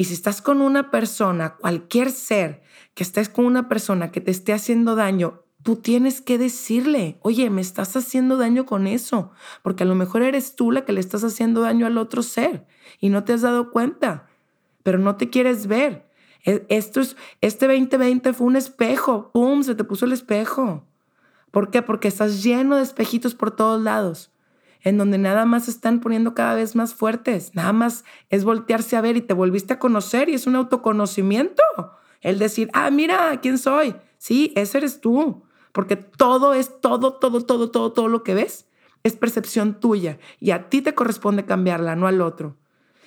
Y 0.00 0.04
si 0.04 0.14
estás 0.14 0.40
con 0.40 0.62
una 0.62 0.90
persona, 0.90 1.56
cualquier 1.56 2.10
ser, 2.10 2.62
que 2.94 3.02
estés 3.02 3.28
con 3.28 3.44
una 3.44 3.68
persona 3.68 4.10
que 4.10 4.22
te 4.22 4.30
esté 4.30 4.54
haciendo 4.54 4.94
daño, 4.94 5.42
tú 5.62 5.76
tienes 5.76 6.22
que 6.22 6.38
decirle, 6.38 7.18
oye, 7.20 7.50
me 7.50 7.60
estás 7.60 7.94
haciendo 7.98 8.38
daño 8.38 8.64
con 8.64 8.86
eso, 8.86 9.30
porque 9.62 9.82
a 9.82 9.86
lo 9.86 9.94
mejor 9.94 10.22
eres 10.22 10.56
tú 10.56 10.72
la 10.72 10.86
que 10.86 10.94
le 10.94 11.00
estás 11.00 11.22
haciendo 11.22 11.60
daño 11.60 11.84
al 11.84 11.98
otro 11.98 12.22
ser 12.22 12.66
y 12.98 13.10
no 13.10 13.24
te 13.24 13.34
has 13.34 13.42
dado 13.42 13.70
cuenta, 13.72 14.26
pero 14.82 14.96
no 14.96 15.16
te 15.16 15.28
quieres 15.28 15.66
ver. 15.66 16.08
E, 16.46 16.64
esto 16.70 17.02
es, 17.02 17.18
este 17.42 17.66
2020 17.66 18.32
fue 18.32 18.46
un 18.46 18.56
espejo, 18.56 19.30
¡pum! 19.34 19.62
Se 19.62 19.74
te 19.74 19.84
puso 19.84 20.06
el 20.06 20.12
espejo. 20.12 20.86
¿Por 21.50 21.70
qué? 21.70 21.82
Porque 21.82 22.08
estás 22.08 22.42
lleno 22.42 22.76
de 22.76 22.84
espejitos 22.84 23.34
por 23.34 23.50
todos 23.50 23.82
lados 23.82 24.29
en 24.82 24.98
donde 24.98 25.18
nada 25.18 25.44
más 25.44 25.68
están 25.68 26.00
poniendo 26.00 26.34
cada 26.34 26.54
vez 26.54 26.76
más 26.76 26.94
fuertes, 26.94 27.54
nada 27.54 27.72
más 27.72 28.04
es 28.28 28.44
voltearse 28.44 28.96
a 28.96 29.00
ver 29.00 29.16
y 29.16 29.20
te 29.20 29.34
volviste 29.34 29.74
a 29.74 29.78
conocer 29.78 30.28
y 30.28 30.34
es 30.34 30.46
un 30.46 30.56
autoconocimiento. 30.56 31.62
El 32.20 32.38
decir, 32.38 32.70
ah, 32.72 32.90
mira, 32.90 33.38
¿quién 33.40 33.58
soy? 33.58 33.96
Sí, 34.18 34.52
ese 34.56 34.78
eres 34.78 35.00
tú, 35.00 35.42
porque 35.72 35.96
todo 35.96 36.54
es 36.54 36.80
todo, 36.80 37.14
todo, 37.14 37.42
todo, 37.44 37.70
todo, 37.70 37.92
todo 37.92 38.08
lo 38.08 38.22
que 38.22 38.34
ves 38.34 38.66
es 39.02 39.16
percepción 39.16 39.80
tuya 39.80 40.18
y 40.38 40.50
a 40.50 40.68
ti 40.68 40.82
te 40.82 40.94
corresponde 40.94 41.44
cambiarla, 41.44 41.96
no 41.96 42.06
al 42.06 42.20
otro. 42.20 42.56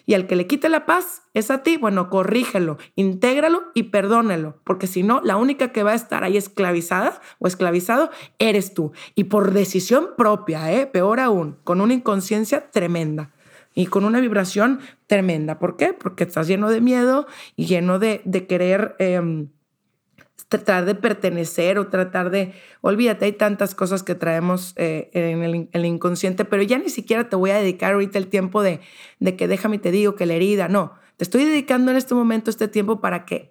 Y 0.05 0.13
al 0.13 0.27
que 0.27 0.35
le 0.35 0.47
quite 0.47 0.69
la 0.69 0.85
paz 0.85 1.23
es 1.33 1.49
a 1.49 1.63
ti, 1.63 1.77
bueno, 1.77 2.09
corrígelo, 2.09 2.77
intégralo 2.95 3.63
y 3.73 3.83
perdónelo, 3.83 4.59
porque 4.63 4.87
si 4.87 5.03
no, 5.03 5.21
la 5.23 5.37
única 5.37 5.71
que 5.71 5.83
va 5.83 5.91
a 5.91 5.95
estar 5.95 6.23
ahí 6.23 6.37
esclavizada 6.37 7.21
o 7.39 7.47
esclavizado 7.47 8.09
eres 8.39 8.73
tú. 8.73 8.91
Y 9.15 9.25
por 9.25 9.51
decisión 9.53 10.09
propia, 10.17 10.71
¿eh? 10.73 10.87
peor 10.87 11.19
aún, 11.19 11.57
con 11.63 11.81
una 11.81 11.93
inconsciencia 11.93 12.69
tremenda 12.71 13.31
y 13.73 13.87
con 13.87 14.05
una 14.05 14.19
vibración 14.19 14.79
tremenda. 15.07 15.59
¿Por 15.59 15.77
qué? 15.77 15.93
Porque 15.93 16.23
estás 16.23 16.47
lleno 16.47 16.69
de 16.69 16.81
miedo 16.81 17.27
y 17.55 17.65
lleno 17.65 17.99
de, 17.99 18.21
querer... 18.47 18.95
Em, 18.99 19.49
tratar 20.57 20.85
de 20.85 20.93
pertenecer 20.93 21.79
o 21.79 21.87
tratar 21.87 22.29
de, 22.29 22.53
olvídate, 22.81 23.25
hay 23.25 23.31
tantas 23.31 23.73
cosas 23.73 24.03
que 24.03 24.13
traemos 24.13 24.73
eh, 24.75 25.09
en, 25.13 25.67
el, 25.71 25.85
inconsciente, 25.85 26.45
pero 26.45 26.61
ya 26.61 26.77
ni 26.77 26.89
siquiera 26.89 27.27
te 27.27 27.35
voy 27.35 27.49
a 27.49 27.57
dedicar 27.57 27.93
ahorita 27.93 28.19
el 28.19 28.27
tiempo 28.27 28.61
de, 28.61 28.79
de 29.19 29.35
que 29.35 29.47
déjame 29.47 29.79
te 29.79 29.89
digo 29.89 30.15
que 30.15 30.27
la 30.27 30.35
herida, 30.35 30.67
no, 30.67 30.93
te 31.17 31.23
estoy 31.23 31.45
dedicando 31.45 31.89
en 31.89 31.97
este 31.97 32.13
momento 32.13 32.51
este 32.51 32.67
tiempo 32.67 33.01
para 33.01 33.25
que 33.25 33.49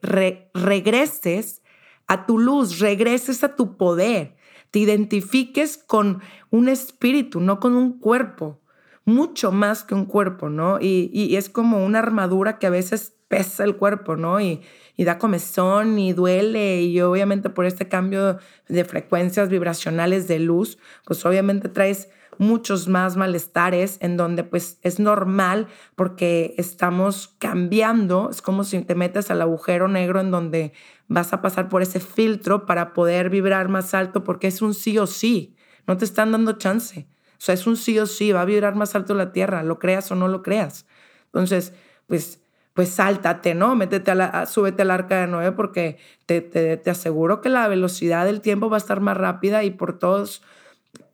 regreses 0.55 1.63
a 2.07 2.25
tu 2.25 2.39
luz, 2.39 2.79
regreses 2.79 3.43
a 3.43 3.57
tu 3.57 3.77
poder, 3.77 4.37
te 4.71 4.79
identifiques 4.79 5.79
con 5.79 6.23
un 6.51 6.69
espíritu, 6.69 7.41
no 7.41 7.59
con 7.59 7.75
un 7.75 7.99
cuerpo, 7.99 8.61
mucho 9.05 9.51
más 9.51 9.83
que 9.83 9.95
un 9.95 10.05
cuerpo, 10.05 10.49
¿no? 10.49 10.79
Y, 10.81 11.11
y 11.13 11.35
es 11.35 11.49
como 11.49 11.85
una 11.85 11.99
armadura 11.99 12.61
que 12.61 12.69
a 12.69 12.71
veces 12.71 13.17
pesa 13.33 13.65
el 13.65 13.77
cuerpo, 13.77 14.15
¿no? 14.15 14.43
Y, 14.43 14.61
y 15.03 15.05
da 15.05 15.19
comezón 15.19 15.99
y 15.99 16.13
duele 16.13 16.83
y 16.83 17.01
obviamente 17.01 17.51
por 17.51 17.67
este 17.67 17.89
cambio 17.89 18.39
de 18.69 18.85
frecuencias 18.85 19.49
vibracionales 19.49 20.29
de 20.29 20.39
luz, 20.39 20.79
pues 21.05 21.27
obviamente 21.27 21.69
traes 21.69 22.09
muchos 22.39 22.87
más 22.87 23.17
malestares 23.17 23.99
en 24.01 24.17
donde 24.17 24.45
pues 24.45 24.79
es 24.83 25.01
normal 25.01 25.67
porque 25.97 26.55
estamos 26.57 27.35
cambiando, 27.41 28.31
es 28.31 28.43
como 28.43 28.63
si 28.63 28.81
te 28.83 28.95
metes 28.95 29.33
al 29.33 29.43
agujero 29.43 29.89
negro 29.89 30.21
en 30.21 30.31
donde 30.31 30.73
vas 31.09 31.33
a 31.33 31.43
pasar 31.43 31.69
por 31.69 31.83
ese 31.83 31.99
filtro 31.99 32.65
para 32.65 32.93
poder 32.93 33.29
vibrar 33.29 33.69
más 33.69 33.95
alto 33.95 34.23
porque 34.23 34.47
es 34.47 34.63
un 34.63 34.73
sí 34.73 34.99
o 34.99 35.09
sí, 35.09 35.57
no 35.89 35.97
te 35.97 36.05
están 36.05 36.31
dando 36.31 36.53
chance. 36.53 37.09
O 37.33 37.45
sea, 37.45 37.57
es 37.57 37.67
un 37.67 37.77
sí 37.77 37.99
o 37.99 38.07
sí, 38.07 38.31
va 38.31 38.43
a 38.43 38.45
vibrar 38.45 38.77
más 38.77 38.95
alto 38.95 39.15
la 39.15 39.33
Tierra, 39.33 39.65
lo 39.65 39.81
creas 39.81 40.13
o 40.13 40.15
no 40.15 40.29
lo 40.29 40.45
creas. 40.45 40.87
Entonces, 41.25 41.75
pues 42.07 42.42
pues 42.75 42.89
sáltate, 42.89 43.55
¿no? 43.55 43.75
Métete 43.75 44.11
a 44.11 44.15
la, 44.15 44.47
súbete 44.47 44.83
al 44.83 44.91
arca 44.91 45.21
de 45.21 45.27
Noé 45.27 45.53
porque 45.53 45.99
te, 46.27 46.41
te, 46.41 46.91
aseguro 46.91 47.41
que 47.41 47.49
la 47.49 47.69
velocidad 47.69 48.25
del 48.25 48.41
tiempo 48.41 48.71
va 48.71 48.77
a 48.77 48.79
estar 48.79 49.01
más 49.01 49.17
rápida 49.17 49.65
y 49.65 49.71
por 49.71 49.99
todos 49.99 50.43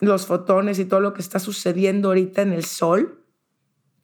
los 0.00 0.26
fotones 0.26 0.78
y 0.78 0.84
todo 0.84 1.00
lo 1.00 1.14
que 1.14 1.22
está 1.22 1.38
sucediendo 1.38 2.08
ahorita 2.08 2.42
en 2.42 2.52
el 2.52 2.64
sol, 2.64 3.24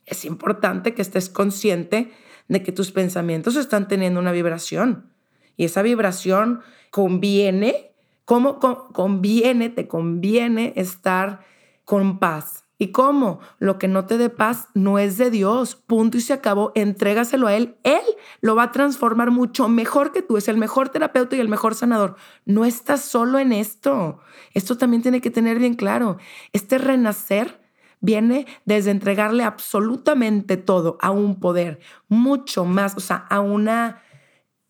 es 0.06 0.25
importante 0.25 0.94
que 0.94 1.02
estés 1.02 1.28
consciente 1.28 2.12
de 2.49 2.62
que 2.62 2.73
tus 2.73 2.92
pensamientos 2.92 3.56
están 3.56 3.88
teniendo 3.88 4.20
una 4.20 4.32
vibración 4.32 5.12
y 5.56 5.64
esa 5.64 5.82
vibración 5.82 6.61
conviene, 6.90 7.94
¿cómo 8.25 8.58
conviene? 8.58 9.70
Te 9.70 9.88
conviene 9.88 10.73
estar 10.76 11.44
con 11.84 12.18
paz 12.18 12.63
¿Y 12.76 12.88
cómo? 12.88 13.40
Lo 13.58 13.78
que 13.78 13.86
no 13.86 14.04
te 14.06 14.18
dé 14.18 14.30
paz 14.30 14.68
no 14.74 14.98
es 14.98 15.16
de 15.16 15.30
Dios. 15.30 15.76
Punto 15.76 16.18
y 16.18 16.20
se 16.20 16.32
acabó. 16.32 16.72
Entrégaselo 16.74 17.46
a 17.46 17.54
Él. 17.54 17.76
Él 17.84 18.02
lo 18.40 18.56
va 18.56 18.64
a 18.64 18.72
transformar 18.72 19.30
mucho 19.30 19.68
mejor 19.68 20.12
que 20.12 20.22
tú. 20.22 20.36
Es 20.36 20.48
el 20.48 20.56
mejor 20.56 20.88
terapeuta 20.88 21.36
y 21.36 21.40
el 21.40 21.48
mejor 21.48 21.76
sanador. 21.76 22.16
No 22.44 22.64
estás 22.64 23.02
solo 23.02 23.38
en 23.38 23.52
esto. 23.52 24.18
Esto 24.54 24.76
también 24.76 25.02
tiene 25.02 25.20
que 25.20 25.30
tener 25.30 25.58
bien 25.58 25.74
claro. 25.74 26.18
Este 26.52 26.78
renacer 26.78 27.60
viene 28.00 28.46
desde 28.64 28.90
entregarle 28.90 29.44
absolutamente 29.44 30.56
todo 30.56 30.98
a 31.00 31.10
un 31.10 31.40
poder 31.40 31.80
mucho 32.08 32.66
más, 32.66 32.94
o 32.96 33.00
sea, 33.00 33.16
a 33.30 33.40
una 33.40 34.02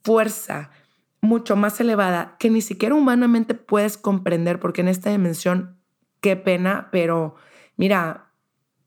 fuerza 0.05 0.71
mucho 1.21 1.57
más 1.57 1.81
elevada 1.81 2.37
que 2.39 2.51
ni 2.51 2.61
siquiera 2.61 2.95
humanamente 2.95 3.55
puedes 3.55 3.97
comprender 3.97 4.61
porque 4.61 4.83
en 4.83 4.89
esta 4.89 5.11
dimensión, 5.11 5.77
qué 6.21 6.37
pena, 6.37 6.91
pero 6.93 7.35
mira, 7.77 8.31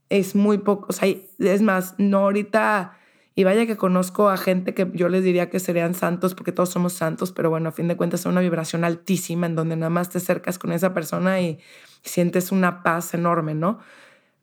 es 0.09 0.35
muy 0.35 0.59
poco, 0.59 0.87
o 0.89 0.93
sea, 0.93 1.09
es 1.39 1.61
más, 1.61 1.95
no 1.97 2.19
ahorita, 2.19 2.97
y 3.35 3.43
vaya 3.43 3.65
que 3.67 3.77
conozco 3.77 4.29
a 4.29 4.37
gente 4.37 4.73
que 4.73 4.89
yo 4.93 5.09
les 5.09 5.23
diría 5.23 5.49
que 5.49 5.59
serían 5.59 5.93
santos, 5.93 6.33
porque 6.33 6.51
todos 6.51 6.69
somos 6.69 6.93
santos, 6.93 7.31
pero 7.31 7.49
bueno, 7.49 7.69
a 7.69 7.71
fin 7.71 7.87
de 7.87 7.97
cuentas 7.97 8.21
es 8.21 8.25
una 8.25 8.41
vibración 8.41 8.83
altísima 8.83 9.47
en 9.47 9.55
donde 9.55 9.75
nada 9.75 9.89
más 9.89 10.09
te 10.09 10.17
acercas 10.17 10.57
con 10.57 10.71
esa 10.71 10.93
persona 10.93 11.41
y 11.41 11.59
sientes 12.03 12.51
una 12.51 12.83
paz 12.83 13.13
enorme, 13.13 13.53
¿no? 13.53 13.79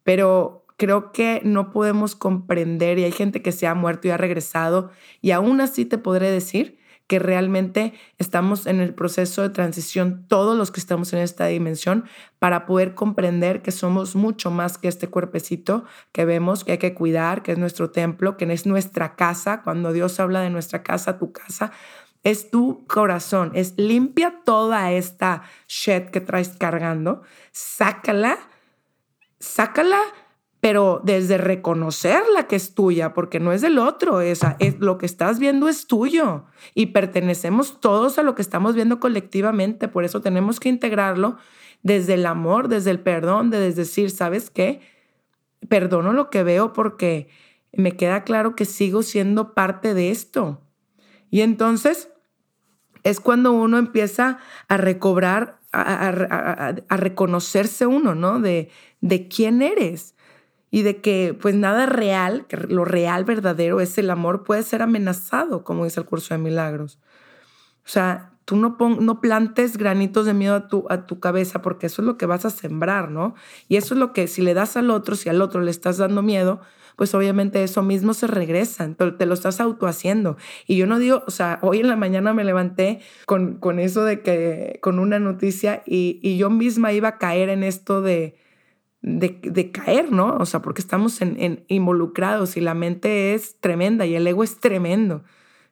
Pero 0.04 0.66
creo 0.76 1.12
que 1.12 1.40
no 1.44 1.70
podemos 1.70 2.14
comprender, 2.14 2.98
y 2.98 3.04
hay 3.04 3.12
gente 3.12 3.42
que 3.42 3.52
se 3.52 3.66
ha 3.66 3.74
muerto 3.74 4.08
y 4.08 4.10
ha 4.10 4.16
regresado, 4.16 4.90
y 5.20 5.30
aún 5.30 5.60
así 5.60 5.84
te 5.86 5.98
podré 5.98 6.30
decir 6.30 6.78
que 7.06 7.18
realmente 7.18 7.92
estamos 8.18 8.66
en 8.66 8.80
el 8.80 8.94
proceso 8.94 9.42
de 9.42 9.50
transición, 9.50 10.24
todos 10.26 10.56
los 10.56 10.70
que 10.70 10.80
estamos 10.80 11.12
en 11.12 11.18
esta 11.18 11.46
dimensión, 11.46 12.04
para 12.38 12.64
poder 12.64 12.94
comprender 12.94 13.62
que 13.62 13.72
somos 13.72 14.16
mucho 14.16 14.50
más 14.50 14.78
que 14.78 14.88
este 14.88 15.08
cuerpecito 15.08 15.84
que 16.12 16.24
vemos, 16.24 16.64
que 16.64 16.72
hay 16.72 16.78
que 16.78 16.94
cuidar, 16.94 17.42
que 17.42 17.52
es 17.52 17.58
nuestro 17.58 17.90
templo, 17.90 18.36
que 18.36 18.50
es 18.50 18.66
nuestra 18.66 19.16
casa. 19.16 19.62
Cuando 19.62 19.92
Dios 19.92 20.18
habla 20.18 20.40
de 20.40 20.50
nuestra 20.50 20.82
casa, 20.82 21.18
tu 21.18 21.32
casa, 21.32 21.72
es 22.22 22.50
tu 22.50 22.86
corazón, 22.86 23.52
es 23.54 23.74
limpia 23.76 24.40
toda 24.44 24.90
esta 24.92 25.42
shit 25.68 26.08
que 26.08 26.22
traes 26.22 26.56
cargando, 26.58 27.22
sácala, 27.52 28.38
sácala 29.38 30.00
pero 30.64 31.02
desde 31.04 31.36
reconocerla 31.36 32.46
que 32.46 32.56
es 32.56 32.74
tuya, 32.74 33.12
porque 33.12 33.38
no 33.38 33.52
es 33.52 33.60
del 33.60 33.78
otro, 33.78 34.22
esa, 34.22 34.56
es, 34.60 34.78
lo 34.78 34.96
que 34.96 35.04
estás 35.04 35.38
viendo 35.38 35.68
es 35.68 35.86
tuyo 35.86 36.46
y 36.74 36.86
pertenecemos 36.86 37.82
todos 37.82 38.18
a 38.18 38.22
lo 38.22 38.34
que 38.34 38.40
estamos 38.40 38.74
viendo 38.74 38.98
colectivamente, 38.98 39.88
por 39.88 40.04
eso 40.04 40.22
tenemos 40.22 40.60
que 40.60 40.70
integrarlo 40.70 41.36
desde 41.82 42.14
el 42.14 42.24
amor, 42.24 42.68
desde 42.68 42.92
el 42.92 43.00
perdón, 43.00 43.50
de 43.50 43.74
decir, 43.74 44.10
¿sabes 44.10 44.48
qué? 44.48 44.80
Perdono 45.68 46.14
lo 46.14 46.30
que 46.30 46.42
veo 46.42 46.72
porque 46.72 47.28
me 47.74 47.94
queda 47.94 48.24
claro 48.24 48.56
que 48.56 48.64
sigo 48.64 49.02
siendo 49.02 49.52
parte 49.52 49.92
de 49.92 50.10
esto. 50.10 50.62
Y 51.30 51.42
entonces 51.42 52.08
es 53.02 53.20
cuando 53.20 53.52
uno 53.52 53.76
empieza 53.76 54.38
a 54.68 54.78
recobrar, 54.78 55.60
a, 55.72 56.72
reconocerse 56.88 57.84
uno, 57.84 58.14
¿no? 58.14 58.40
De, 58.40 58.70
de 59.02 59.28
quién 59.28 59.60
eres 59.60 60.13
y 60.74 60.82
de 60.82 60.96
que 60.96 61.38
pues 61.40 61.54
nada 61.54 61.86
real, 61.86 62.46
que 62.48 62.56
lo 62.56 62.84
real 62.84 63.24
verdadero 63.24 63.80
es 63.80 63.96
el 63.96 64.10
amor, 64.10 64.42
puede 64.42 64.64
ser 64.64 64.82
amenazado, 64.82 65.62
como 65.62 65.84
dice 65.84 66.00
el 66.00 66.06
curso 66.06 66.34
de 66.34 66.38
milagros. 66.38 66.98
O 67.86 67.88
sea, 67.88 68.32
tú 68.44 68.56
no, 68.56 68.76
no 68.80 69.20
plantes 69.20 69.76
granitos 69.76 70.26
de 70.26 70.34
miedo 70.34 70.56
a 70.56 70.66
tu, 70.66 70.84
a 70.90 71.06
tu 71.06 71.20
cabeza 71.20 71.62
porque 71.62 71.86
eso 71.86 72.02
es 72.02 72.06
lo 72.06 72.18
que 72.18 72.26
vas 72.26 72.44
a 72.44 72.50
sembrar, 72.50 73.12
¿no? 73.12 73.36
Y 73.68 73.76
eso 73.76 73.94
es 73.94 74.00
lo 74.00 74.12
que 74.12 74.26
si 74.26 74.42
le 74.42 74.52
das 74.52 74.76
al 74.76 74.90
otro, 74.90 75.14
si 75.14 75.28
al 75.28 75.42
otro 75.42 75.60
le 75.60 75.70
estás 75.70 75.98
dando 75.98 76.22
miedo, 76.22 76.60
pues 76.96 77.14
obviamente 77.14 77.62
eso 77.62 77.84
mismo 77.84 78.12
se 78.12 78.26
regresa, 78.26 78.92
te 78.94 79.26
lo 79.26 79.34
estás 79.34 79.60
autohaciendo. 79.60 80.36
Y 80.66 80.76
yo 80.76 80.88
no 80.88 80.98
digo, 80.98 81.22
o 81.28 81.30
sea, 81.30 81.60
hoy 81.62 81.78
en 81.78 81.88
la 81.88 81.94
mañana 81.94 82.34
me 82.34 82.42
levanté 82.42 83.00
con, 83.26 83.58
con 83.58 83.78
eso 83.78 84.02
de 84.02 84.22
que, 84.22 84.80
con 84.82 84.98
una 84.98 85.20
noticia 85.20 85.84
y, 85.86 86.18
y 86.20 86.36
yo 86.36 86.50
misma 86.50 86.92
iba 86.92 87.10
a 87.10 87.18
caer 87.18 87.48
en 87.48 87.62
esto 87.62 88.02
de, 88.02 88.34
de, 89.04 89.70
caer, 89.70 90.10
¿no? 90.10 90.36
O 90.38 90.46
sea, 90.46 90.62
porque 90.62 90.80
estamos 90.80 91.20
en, 91.20 91.64
involucrados 91.68 92.56
y 92.56 92.60
la 92.60 92.72
mente 92.72 93.34
es 93.34 93.60
tremenda 93.60 94.06
y 94.06 94.14
el 94.14 94.26
ego 94.26 94.42
es 94.42 94.58
tremendo, 94.60 95.24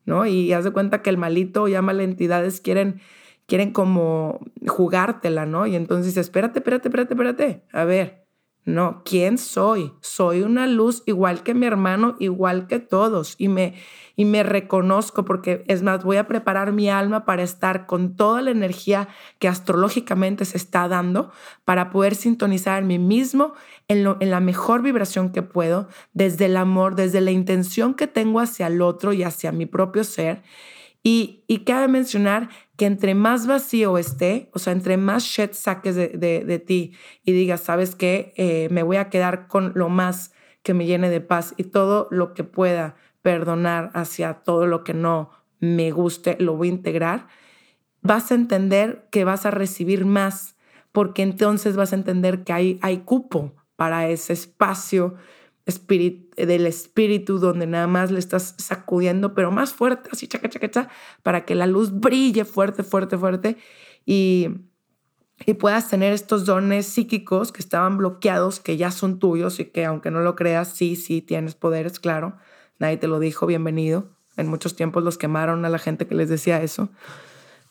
¿no? 0.04 0.26
Y 0.26 0.52
haz 0.52 0.64
de 0.64 0.70
cuenta 0.70 1.00
que 1.00 1.08
el 1.08 1.16
malito 1.16 1.66
ya 1.66 1.80
malas 1.80 2.04
entidades 2.04 2.60
quieren, 2.60 3.00
quieren 3.46 3.72
como 3.72 4.40
jugártela, 4.66 5.46
¿no? 5.46 5.66
Y 5.66 5.76
entonces, 5.76 6.16
espérate, 6.18 6.58
espérate, 6.58 6.88
espérate, 6.88 7.14
espérate. 7.14 7.62
A 7.72 7.84
ver, 7.84 8.21
no, 8.64 9.02
¿quién 9.04 9.38
soy? 9.38 9.92
Soy 10.00 10.42
una 10.42 10.68
luz 10.68 11.02
igual 11.06 11.42
que 11.42 11.52
mi 11.52 11.66
hermano, 11.66 12.14
igual 12.20 12.68
que 12.68 12.78
todos. 12.78 13.34
Y 13.36 13.48
me, 13.48 13.74
y 14.14 14.24
me 14.24 14.44
reconozco 14.44 15.24
porque, 15.24 15.64
es 15.66 15.82
más, 15.82 16.04
voy 16.04 16.16
a 16.16 16.28
preparar 16.28 16.70
mi 16.72 16.88
alma 16.88 17.24
para 17.24 17.42
estar 17.42 17.86
con 17.86 18.14
toda 18.14 18.40
la 18.40 18.52
energía 18.52 19.08
que 19.40 19.48
astrológicamente 19.48 20.44
se 20.44 20.58
está 20.58 20.86
dando 20.86 21.32
para 21.64 21.90
poder 21.90 22.14
sintonizar 22.14 22.80
en 22.80 22.86
mí 22.86 23.00
mismo 23.00 23.54
en, 23.88 24.06
en 24.20 24.30
la 24.30 24.38
mejor 24.38 24.82
vibración 24.82 25.32
que 25.32 25.42
puedo, 25.42 25.88
desde 26.12 26.44
el 26.44 26.56
amor, 26.56 26.94
desde 26.94 27.20
la 27.20 27.32
intención 27.32 27.94
que 27.94 28.06
tengo 28.06 28.38
hacia 28.38 28.68
el 28.68 28.80
otro 28.80 29.12
y 29.12 29.24
hacia 29.24 29.50
mi 29.50 29.66
propio 29.66 30.04
ser. 30.04 30.42
Y, 31.02 31.44
y 31.48 31.64
cabe 31.64 31.88
mencionar 31.88 32.48
que 32.76 32.86
entre 32.86 33.14
más 33.14 33.46
vacío 33.46 33.98
esté, 33.98 34.50
o 34.52 34.58
sea, 34.58 34.72
entre 34.72 34.96
más 34.96 35.24
shit 35.24 35.52
saques 35.52 35.96
de, 35.96 36.64
ti 36.64 36.94
y 37.24 37.32
digas, 37.32 37.60
¿sabes 37.60 37.96
qué? 37.96 38.32
Eh, 38.36 38.68
me 38.70 38.82
voy 38.82 38.96
a 38.96 39.10
quedar 39.10 39.48
con 39.48 39.72
lo 39.74 39.88
más 39.88 40.32
que 40.62 40.74
me 40.74 40.86
llene 40.86 41.10
de 41.10 41.20
paz 41.20 41.54
y 41.56 41.64
todo 41.64 42.06
lo 42.10 42.34
que 42.34 42.44
pueda 42.44 42.94
perdonar 43.20 43.90
hacia 43.94 44.34
todo 44.42 44.66
lo 44.66 44.84
que 44.84 44.94
no 44.94 45.30
me 45.60 45.90
guste, 45.92 46.36
lo 46.40 46.56
voy 46.56 46.68
a 46.68 46.72
integrar, 46.72 47.28
vas 48.00 48.32
a 48.32 48.34
entender 48.34 49.08
que 49.10 49.24
vas 49.24 49.46
a 49.46 49.50
recibir 49.50 50.04
más, 50.04 50.56
porque 50.90 51.22
entonces 51.22 51.76
vas 51.76 51.92
a 51.92 51.96
entender 51.96 52.44
que 52.44 52.52
hay, 52.52 52.78
hay 52.82 52.98
cupo 52.98 53.54
para 53.76 54.08
ese 54.08 54.32
espacio 54.32 55.14
del 55.64 56.66
espíritu 56.66 57.38
donde 57.38 57.66
nada 57.66 57.86
más 57.86 58.10
le 58.10 58.18
estás 58.18 58.54
sacudiendo, 58.58 59.34
pero 59.34 59.50
más 59.50 59.72
fuerte, 59.72 60.10
así 60.12 60.26
chaca, 60.26 60.48
chaca, 60.48 60.70
chaca, 60.70 60.90
para 61.22 61.44
que 61.44 61.54
la 61.54 61.66
luz 61.66 61.92
brille 61.92 62.44
fuerte, 62.44 62.82
fuerte, 62.82 63.16
fuerte 63.16 63.56
y, 64.04 64.48
y 65.46 65.54
puedas 65.54 65.88
tener 65.88 66.12
estos 66.12 66.46
dones 66.46 66.86
psíquicos 66.86 67.52
que 67.52 67.60
estaban 67.60 67.96
bloqueados, 67.96 68.60
que 68.60 68.76
ya 68.76 68.90
son 68.90 69.18
tuyos 69.18 69.60
y 69.60 69.66
que 69.66 69.84
aunque 69.84 70.10
no 70.10 70.20
lo 70.20 70.34
creas, 70.34 70.68
sí, 70.68 70.96
sí, 70.96 71.22
tienes 71.22 71.54
poderes, 71.54 72.00
claro. 72.00 72.36
Nadie 72.78 72.96
te 72.96 73.06
lo 73.06 73.20
dijo, 73.20 73.46
bienvenido. 73.46 74.10
En 74.36 74.48
muchos 74.48 74.74
tiempos 74.74 75.04
los 75.04 75.18
quemaron 75.18 75.64
a 75.64 75.68
la 75.68 75.78
gente 75.78 76.06
que 76.06 76.14
les 76.14 76.28
decía 76.28 76.62
eso. 76.62 76.90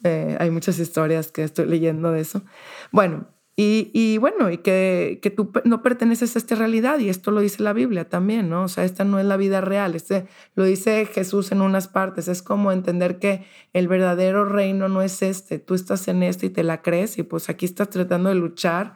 Eh, 0.03 0.37
hay 0.39 0.49
muchas 0.51 0.79
historias 0.79 1.31
que 1.31 1.43
estoy 1.43 1.65
leyendo 1.65 2.11
de 2.11 2.21
eso. 2.21 2.43
Bueno, 2.91 3.27
y, 3.57 4.17
bueno, 4.17 4.49
y 4.49 4.57
que, 4.57 5.19
que, 5.21 5.29
tú 5.29 5.51
no 5.65 5.83
perteneces 5.83 6.35
a 6.35 6.39
esta 6.39 6.55
realidad, 6.55 6.97
y 6.99 7.09
esto 7.09 7.29
lo 7.29 7.41
dice 7.41 7.61
la 7.61 7.73
Biblia 7.73 8.09
también, 8.09 8.49
¿no? 8.49 8.63
O 8.63 8.67
sea, 8.67 8.85
esta 8.85 9.03
no 9.03 9.19
es 9.19 9.25
la 9.25 9.37
vida 9.37 9.61
real, 9.61 9.93
este, 9.93 10.25
lo 10.55 10.63
dice 10.63 11.05
Jesús 11.05 11.51
en 11.51 11.61
unas 11.61 11.87
partes, 11.87 12.27
es 12.27 12.41
como 12.41 12.71
entender 12.71 13.19
que 13.19 13.45
el 13.73 13.87
verdadero 13.87 14.45
reino 14.45 14.87
no 14.87 15.03
es 15.03 15.21
este, 15.21 15.59
tú 15.59 15.75
estás 15.75 16.07
en 16.07 16.23
este 16.23 16.47
y 16.47 16.49
te 16.49 16.63
la 16.63 16.81
crees, 16.81 17.19
y 17.19 17.23
pues 17.23 17.49
aquí 17.49 17.65
estás 17.65 17.89
tratando 17.89 18.29
de 18.29 18.35
luchar 18.35 18.95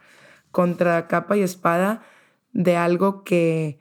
contra 0.50 1.06
capa 1.06 1.36
y 1.36 1.42
espada 1.42 2.02
de 2.52 2.76
algo 2.76 3.22
que, 3.22 3.78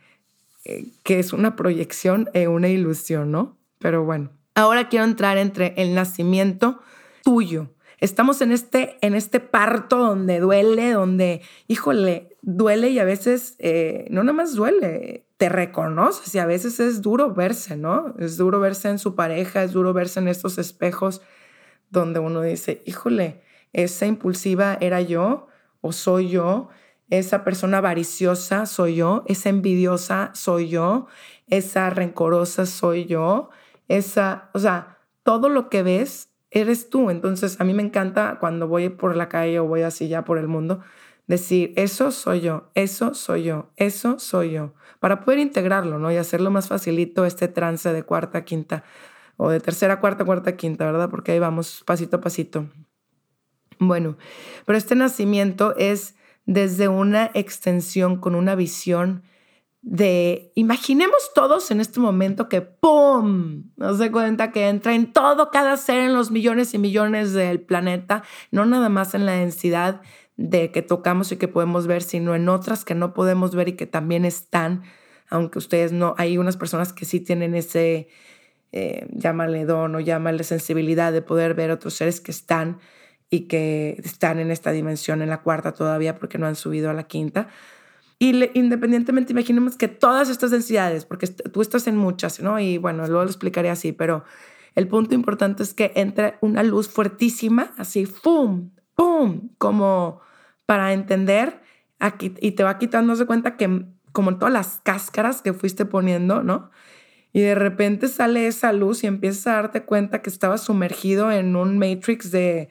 eh, 0.65 0.85
que 1.03 1.19
es 1.19 1.33
una 1.33 1.55
proyección 1.55 2.29
e 2.33 2.47
una 2.47 2.67
ilusión, 2.67 3.31
¿no? 3.31 3.57
Pero 3.79 4.03
bueno, 4.03 4.29
ahora 4.53 4.89
quiero 4.89 5.05
entrar 5.05 5.37
entre 5.37 5.73
el 5.77 5.95
nacimiento 5.95 6.79
tuyo 7.23 7.74
estamos 7.99 8.41
en 8.41 8.51
este, 8.51 8.97
en 9.01 9.15
este 9.15 9.39
parto 9.39 9.97
donde 9.97 10.39
duele, 10.39 10.91
donde, 10.91 11.41
híjole, 11.67 12.37
duele 12.41 12.89
y 12.89 12.99
a 12.99 13.05
veces 13.05 13.55
eh, 13.59 14.05
no 14.09 14.23
nada 14.23 14.37
más 14.37 14.55
duele, 14.55 15.25
te 15.37 15.49
reconoces 15.49 16.33
y 16.33 16.39
a 16.39 16.45
veces 16.45 16.79
es 16.79 17.01
duro 17.01 17.33
verse, 17.33 17.75
¿no? 17.75 18.13
Es 18.19 18.37
duro 18.37 18.59
verse 18.59 18.89
en 18.89 18.99
su 18.99 19.15
pareja, 19.15 19.63
es 19.63 19.73
duro 19.73 19.93
verse 19.93 20.19
en 20.19 20.27
estos 20.27 20.57
espejos 20.57 21.21
donde 21.89 22.19
uno 22.19 22.41
dice, 22.41 22.81
híjole, 22.85 23.41
esa 23.73 24.05
impulsiva 24.05 24.77
era 24.79 25.01
yo 25.01 25.47
o 25.81 25.91
soy 25.91 26.29
yo, 26.29 26.69
esa 27.09 27.43
persona 27.43 27.77
avariciosa 27.77 28.65
soy 28.65 28.95
yo, 28.95 29.23
esa 29.27 29.49
envidiosa 29.49 30.31
soy 30.33 30.69
yo, 30.69 31.07
esa 31.47 31.89
rencorosa 31.89 32.65
soy 32.65 33.05
yo, 33.05 33.49
esa, 33.87 34.49
o 34.53 34.59
sea, 34.59 34.97
todo 35.23 35.49
lo 35.49 35.69
que 35.69 35.83
ves 35.83 36.29
eres 36.55 36.89
tú. 36.89 37.11
Entonces, 37.11 37.61
a 37.61 37.63
mí 37.63 37.75
me 37.75 37.83
encanta 37.83 38.37
cuando 38.39 38.67
voy 38.67 38.89
por 38.89 39.15
la 39.15 39.29
calle 39.29 39.59
o 39.59 39.67
voy 39.67 39.83
así 39.83 40.07
ya 40.07 40.23
por 40.23 40.39
el 40.39 40.47
mundo, 40.47 40.81
decir, 41.27 41.73
eso 41.75 42.11
soy 42.11 42.41
yo, 42.41 42.71
eso 42.73 43.13
soy 43.13 43.43
yo, 43.43 43.71
eso 43.75 44.17
soy 44.19 44.51
yo, 44.51 44.73
para 44.99 45.21
poder 45.21 45.39
integrarlo, 45.39 45.99
¿no? 45.99 46.11
Y 46.11 46.17
hacerlo 46.17 46.49
más 46.51 46.67
facilito 46.67 47.25
este 47.25 47.47
trance 47.47 47.91
de 47.91 48.03
cuarta, 48.03 48.45
quinta, 48.45 48.83
o 49.37 49.49
de 49.49 49.59
tercera, 49.59 49.99
cuarta, 49.99 50.23
cuarta, 50.23 50.55
quinta, 50.55 50.85
¿verdad? 50.85 51.09
Porque 51.09 51.33
ahí 51.33 51.39
vamos 51.39 51.83
pasito 51.85 52.17
a 52.17 52.21
pasito. 52.21 52.67
Bueno, 53.77 54.17
pero 54.65 54.77
este 54.77 54.95
nacimiento 54.95 55.75
es 55.75 56.15
desde 56.45 56.87
una 56.87 57.31
extensión 57.33 58.17
con 58.17 58.35
una 58.35 58.55
visión 58.55 59.23
de, 59.87 60.51
imaginemos 60.55 61.31
todos 61.35 61.69
en 61.69 61.79
este 61.79 61.99
momento 61.99 62.49
que 62.49 62.61
¡pum! 62.61 63.65
Nos 63.77 63.99
de 63.99 64.11
cuenta 64.11 64.51
que 64.51 64.67
entra 64.67 64.95
en 64.95 65.13
todo 65.13 65.51
cada 65.51 65.77
ser 65.77 65.99
en 65.99 66.15
los 66.15 66.31
millones 66.31 66.73
y 66.73 66.79
millones 66.79 67.33
del 67.33 67.61
planeta, 67.61 68.23
no 68.49 68.65
nada 68.65 68.89
más 68.89 69.13
en 69.13 69.27
la 69.27 69.33
densidad 69.33 70.01
de 70.37 70.71
que 70.71 70.81
tocamos 70.81 71.31
y 71.31 71.37
que 71.37 71.47
podemos 71.47 71.85
ver, 71.85 72.01
sino 72.01 72.33
en 72.33 72.49
otras 72.49 72.83
que 72.83 72.95
no 72.95 73.13
podemos 73.13 73.53
ver 73.53 73.67
y 73.69 73.73
que 73.73 73.85
también 73.85 74.25
están, 74.25 74.81
aunque 75.29 75.59
ustedes 75.59 75.91
no, 75.91 76.15
hay 76.17 76.39
unas 76.39 76.57
personas 76.57 76.91
que 76.91 77.05
sí 77.05 77.19
tienen 77.19 77.53
ese, 77.53 78.07
eh, 78.71 79.07
llámale 79.11 79.65
don 79.65 79.93
o 79.93 79.99
llámale 79.99 80.43
sensibilidad 80.43 81.13
de 81.13 81.21
poder 81.21 81.53
ver 81.53 81.69
otros 81.69 81.93
seres 81.93 82.21
que 82.21 82.31
están 82.31 82.79
y 83.29 83.41
que 83.41 84.01
están 84.03 84.39
en 84.39 84.49
esta 84.49 84.71
dimensión, 84.71 85.21
en 85.21 85.29
la 85.29 85.43
cuarta 85.43 85.73
todavía, 85.73 86.15
porque 86.15 86.39
no 86.39 86.47
han 86.47 86.55
subido 86.55 86.89
a 86.89 86.93
la 86.93 87.03
quinta 87.03 87.49
y 88.17 88.49
independientemente, 88.57 89.33
imaginemos 89.33 89.75
que 89.75 89.87
todas 89.87 90.29
estas 90.29 90.51
densidades, 90.51 91.05
porque 91.05 91.27
tú 91.27 91.61
estás 91.61 91.87
en 91.87 91.97
muchas, 91.97 92.39
¿no? 92.39 92.59
Y 92.59 92.77
bueno, 92.77 93.05
luego 93.07 93.23
lo 93.23 93.29
explicaré 93.29 93.69
así, 93.69 93.91
pero 93.91 94.23
el 94.75 94.87
punto 94.87 95.15
importante 95.15 95.63
es 95.63 95.73
que 95.73 95.91
entre 95.95 96.35
una 96.41 96.63
luz 96.63 96.87
fuertísima, 96.87 97.73
así, 97.77 98.07
¡pum! 98.07 98.71
¡pum! 98.95 99.49
Como 99.57 100.21
para 100.65 100.93
entender 100.93 101.61
aquí, 101.99 102.33
y 102.39 102.51
te 102.51 102.63
va 102.63 102.77
quitándose 102.77 103.25
cuenta 103.25 103.57
que 103.57 103.85
como 104.13 104.37
todas 104.37 104.53
las 104.53 104.79
cáscaras 104.83 105.41
que 105.41 105.53
fuiste 105.53 105.85
poniendo, 105.85 106.41
¿no? 106.41 106.71
Y 107.33 107.41
de 107.41 107.55
repente 107.55 108.07
sale 108.07 108.47
esa 108.47 108.71
luz 108.71 109.03
y 109.03 109.07
empiezas 109.07 109.47
a 109.47 109.53
darte 109.55 109.83
cuenta 109.83 110.21
que 110.21 110.29
estabas 110.29 110.61
sumergido 110.63 111.33
en 111.33 111.57
un 111.57 111.77
matrix 111.77 112.31
de, 112.31 112.69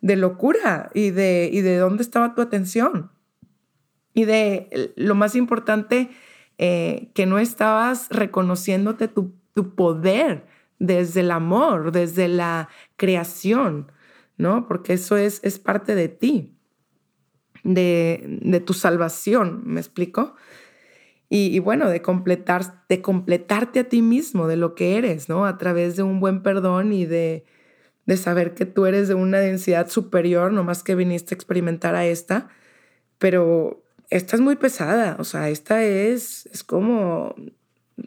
de 0.00 0.14
locura 0.14 0.90
y 0.94 1.10
de, 1.10 1.50
y 1.52 1.60
de 1.62 1.76
dónde 1.78 2.04
estaba 2.04 2.34
tu 2.34 2.40
atención 2.40 3.10
y 4.16 4.24
de 4.24 4.94
lo 4.96 5.14
más 5.14 5.36
importante, 5.36 6.08
eh, 6.56 7.10
que 7.12 7.26
no 7.26 7.38
estabas 7.38 8.08
reconociéndote 8.08 9.08
tu, 9.08 9.34
poder 9.74 10.46
desde 10.78 11.20
el 11.20 11.30
amor, 11.30 11.92
desde 11.92 12.26
la 12.26 12.70
creación, 12.96 13.92
¿no? 14.38 14.66
Porque 14.66 14.94
eso 14.94 15.18
es, 15.18 15.40
es 15.44 15.58
parte 15.58 15.94
de 15.94 16.08
ti, 16.08 16.56
de, 17.62 18.40
de 18.40 18.60
tu 18.60 18.72
salvación, 18.72 19.62
¿me 19.66 19.80
explico? 19.80 20.34
Y, 21.28 21.58
bueno, 21.58 21.90
de, 21.90 22.00
completar, 22.00 22.86
de 22.88 23.02
completarte 23.02 23.80
a 23.80 23.88
ti 23.88 24.00
mismo, 24.00 24.46
de 24.46 24.56
lo 24.56 24.74
que 24.74 24.96
eres, 24.96 25.28
¿no? 25.28 25.44
A 25.44 25.58
través 25.58 25.96
de 25.96 26.04
un 26.04 26.20
buen 26.20 26.42
perdón 26.42 26.92
y 26.92 27.04
de, 27.04 27.44
de 28.06 28.16
saber 28.16 28.54
que 28.54 28.64
tú 28.64 28.86
eres 28.86 29.08
de 29.08 29.14
una 29.14 29.40
densidad 29.40 29.88
superior, 29.88 30.52
no 30.52 30.64
más 30.64 30.82
que 30.82 30.94
viniste 30.94 31.34
a 31.34 31.36
experimentar 31.36 31.94
a 31.94 32.06
esta, 32.06 32.48
pero 33.18 33.85
esta 34.10 34.36
es 34.36 34.42
muy 34.42 34.56
pesada, 34.56 35.16
o 35.18 35.24
sea, 35.24 35.48
esta 35.48 35.82
es, 35.82 36.46
es 36.46 36.62
como, 36.64 37.34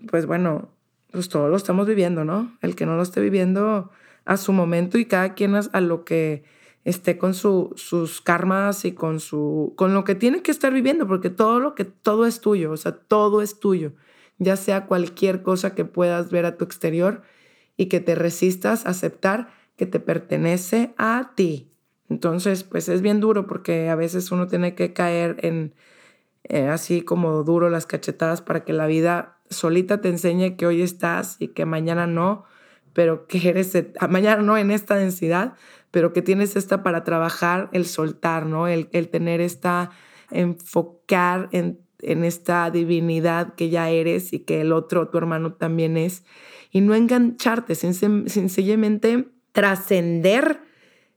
pues 0.09 0.25
bueno, 0.25 0.69
pues 1.12 1.29
todos 1.29 1.49
lo 1.49 1.57
estamos 1.57 1.88
viviendo, 1.88 2.23
¿no? 2.23 2.57
El 2.62 2.75
que 2.75 2.85
no 2.85 2.95
lo 2.95 3.03
esté 3.03 3.21
viviendo 3.21 3.91
a 4.25 4.38
su 4.38 4.53
momento 4.53 4.97
y 4.97 5.05
cada 5.05 5.33
quien 5.33 5.55
a, 5.55 5.81
lo 5.81 6.05
que 6.05 6.43
esté 6.85 7.17
con 7.17 7.33
su, 7.33 7.73
sus 7.75 8.21
karmas 8.21 8.85
y 8.85 8.93
con, 8.93 9.19
su, 9.19 9.73
con 9.75 9.93
lo 9.93 10.03
que 10.03 10.15
tiene 10.15 10.41
que 10.41 10.51
estar 10.51 10.71
viviendo, 10.73 11.07
porque 11.07 11.29
todo 11.29 11.59
lo 11.59 11.75
que, 11.75 11.85
todo 11.85 12.25
es 12.25 12.41
tuyo, 12.41 12.71
o 12.71 12.77
sea, 12.77 12.93
todo 12.93 13.41
es 13.41 13.59
tuyo, 13.59 13.93
ya 14.38 14.55
sea 14.55 14.85
cualquier 14.85 15.41
cosa 15.41 15.73
que 15.75 15.85
puedas 15.85 16.29
ver 16.29 16.45
a 16.45 16.57
tu 16.57 16.65
exterior 16.65 17.23
y 17.75 17.88
que 17.88 17.99
te 17.99 18.15
resistas 18.15 18.85
a 18.85 18.89
aceptar 18.89 19.49
que 19.75 19.85
te 19.85 19.99
pertenece 19.99 20.93
a 20.97 21.31
ti. 21.35 21.71
Entonces, 22.10 22.63
pues 22.63 22.89
es 22.89 23.02
bien 23.02 23.19
duro 23.19 23.48
porque 23.48 23.89
a 23.89 23.95
veces 23.95 24.32
uno 24.32 24.48
tiene 24.48 24.76
que 24.76 24.93
caer 24.93 25.38
en 25.43 25.74
eh, 26.43 26.67
así 26.67 27.02
como 27.02 27.43
duro 27.43 27.69
las 27.69 27.86
cachetadas 27.86 28.41
para 28.41 28.63
que 28.63 28.74
la 28.74 28.88
vida 28.88 29.38
solita 29.50 30.02
te 30.02 30.10
enseñe 30.10 30.56
que 30.58 30.65
hoy 30.65 30.82
estás 30.82 31.36
y 31.39 31.50
que 31.50 31.65
mañana 31.65 32.08
no, 32.08 32.45
pero 32.93 33.28
que 33.28 33.50
eres, 33.50 33.78
mañana 34.10 34.41
no 34.41 34.58
en 34.58 34.72
esta 34.72 34.95
densidad, 34.95 35.54
pero 35.91 36.13
que 36.13 36.22
tienes 36.22 36.56
esta 36.56 36.82
para 36.82 37.04
trabajar, 37.04 37.69
el 37.72 37.86
soltar, 37.86 38.45
¿no? 38.45 38.67
El, 38.67 38.89
el 38.93 39.10
tener 39.10 39.41
esta, 39.41 39.91
enfocar 40.32 41.50
en, 41.52 41.80
en 42.02 42.24
esta 42.24 42.72
divinidad 42.72 43.54
que 43.56 43.69
ya 43.69 43.89
eres 43.89 44.34
y 44.34 44.39
que 44.39 44.62
el 44.62 44.72
otro, 44.72 45.10
tu 45.10 45.17
hermano 45.17 45.54
también 45.54 45.98
es, 45.98 46.24
y 46.72 46.82
no 46.82 46.95
engancharte, 46.95 47.76
sencillamente 47.76 49.28
trascender 49.52 50.62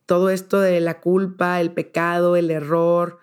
todo 0.07 0.31
esto 0.31 0.61
de 0.61 0.81
la 0.81 1.01
culpa, 1.01 1.61
el 1.61 1.73
pecado, 1.73 2.37
el 2.37 2.51
error, 2.51 3.19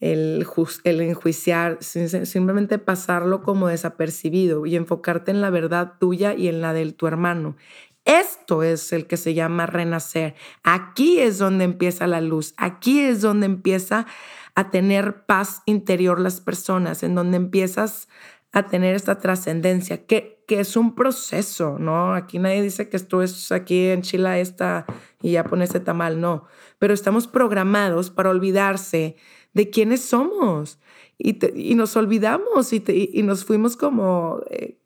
el, 0.00 0.46
enjuiciar, 0.84 1.78
simplemente 1.82 2.78
pasarlo 2.78 3.42
como 3.42 3.68
desapercibido 3.68 4.64
y 4.66 4.76
enfocarte 4.76 5.30
en 5.30 5.40
la 5.40 5.50
verdad 5.50 5.94
tuya 5.98 6.34
y 6.34 6.48
en 6.48 6.60
la 6.60 6.72
de 6.72 6.92
tu 6.92 7.06
hermano. 7.06 7.56
Esto 8.04 8.62
es 8.62 8.92
el 8.92 9.06
que 9.06 9.16
se 9.16 9.34
llama 9.34 9.66
renacer. 9.66 10.34
Aquí 10.62 11.18
es 11.18 11.38
donde 11.38 11.64
empieza 11.64 12.06
la 12.06 12.20
luz, 12.20 12.54
aquí 12.56 13.00
es 13.00 13.20
donde 13.20 13.46
empieza 13.46 14.06
a 14.54 14.70
tener 14.70 15.26
paz 15.26 15.62
interior 15.66 16.18
las 16.18 16.40
personas, 16.40 17.02
en 17.02 17.14
donde 17.14 17.36
empiezas 17.36 18.08
a 18.52 18.66
tener 18.66 18.94
esta 18.96 19.18
trascendencia, 19.18 20.06
que, 20.06 20.42
que 20.46 20.60
es 20.60 20.76
un 20.76 20.94
proceso, 20.94 21.78
¿no? 21.78 22.14
Aquí 22.14 22.38
nadie 22.38 22.62
dice 22.62 22.88
que 22.88 22.96
esto 22.96 23.22
es 23.22 23.52
aquí 23.52 23.88
en 23.88 24.02
Chile 24.02 24.40
esta 24.40 24.86
y 25.22 25.32
ya 25.32 25.44
pones 25.44 25.68
este 25.68 25.80
tamal, 25.80 26.20
no, 26.20 26.44
pero 26.78 26.94
estamos 26.94 27.26
programados 27.26 28.10
para 28.10 28.30
olvidarse 28.30 29.16
de 29.52 29.70
quiénes 29.70 30.02
somos 30.02 30.78
y, 31.18 31.38
y 31.70 31.74
nos 31.74 31.96
olvidamos 31.96 32.72
y, 32.72 32.82
y, 32.86 33.22
nos 33.22 33.44
fuimos 33.44 33.76
como 33.76 34.40
eh, 34.48 34.78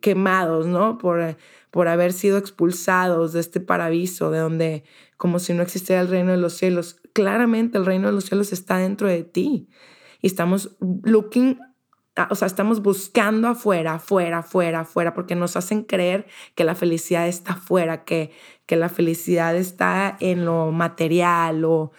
quemados, 0.00 0.66
¿no? 0.66 0.98
Por, 0.98 1.20
eh, 1.20 1.36
por 1.70 1.88
haber 1.88 2.12
sido 2.12 2.38
expulsados 2.38 3.32
de 3.32 3.40
este 3.40 3.60
paraíso, 3.60 4.30
de 4.30 4.38
donde 4.38 4.84
como 5.16 5.38
si 5.38 5.54
no 5.54 5.62
existiera 5.62 6.02
el 6.02 6.08
reino 6.08 6.32
de 6.32 6.36
los 6.36 6.54
cielos. 6.54 7.00
Claramente 7.12 7.78
el 7.78 7.86
reino 7.86 8.08
de 8.08 8.12
los 8.12 8.24
cielos 8.24 8.52
está 8.52 8.76
dentro 8.76 9.08
de 9.08 9.24
ti 9.24 9.68
y 10.20 10.26
estamos 10.26 10.76
looking 10.80 11.58
o 12.30 12.34
sea, 12.34 12.46
estamos 12.46 12.82
buscando 12.82 13.48
afuera, 13.48 13.94
afuera, 13.94 14.38
afuera, 14.38 14.80
afuera, 14.80 15.14
porque 15.14 15.34
nos 15.34 15.56
hacen 15.56 15.82
creer 15.82 16.26
que 16.54 16.64
la 16.64 16.74
felicidad 16.74 17.26
está 17.26 17.54
afuera, 17.54 18.04
que, 18.04 18.32
que 18.66 18.76
la 18.76 18.88
felicidad 18.88 19.56
está 19.56 20.16
en 20.20 20.44
lo 20.44 20.72
material 20.72 21.64
o 21.64 21.92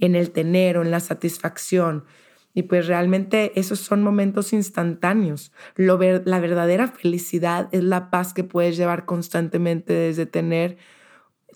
en 0.00 0.16
el 0.16 0.32
tener 0.32 0.76
o 0.76 0.82
en 0.82 0.90
la 0.90 1.00
satisfacción. 1.00 2.04
Y 2.52 2.64
pues 2.64 2.88
realmente 2.88 3.52
esos 3.54 3.78
son 3.78 4.02
momentos 4.02 4.52
instantáneos. 4.52 5.52
Lo 5.76 5.98
la 5.98 6.40
verdadera 6.40 6.88
felicidad 6.88 7.68
es 7.70 7.84
la 7.84 8.10
paz 8.10 8.34
que 8.34 8.42
puedes 8.42 8.76
llevar 8.76 9.04
constantemente 9.04 9.92
desde 9.92 10.26
tener 10.26 10.78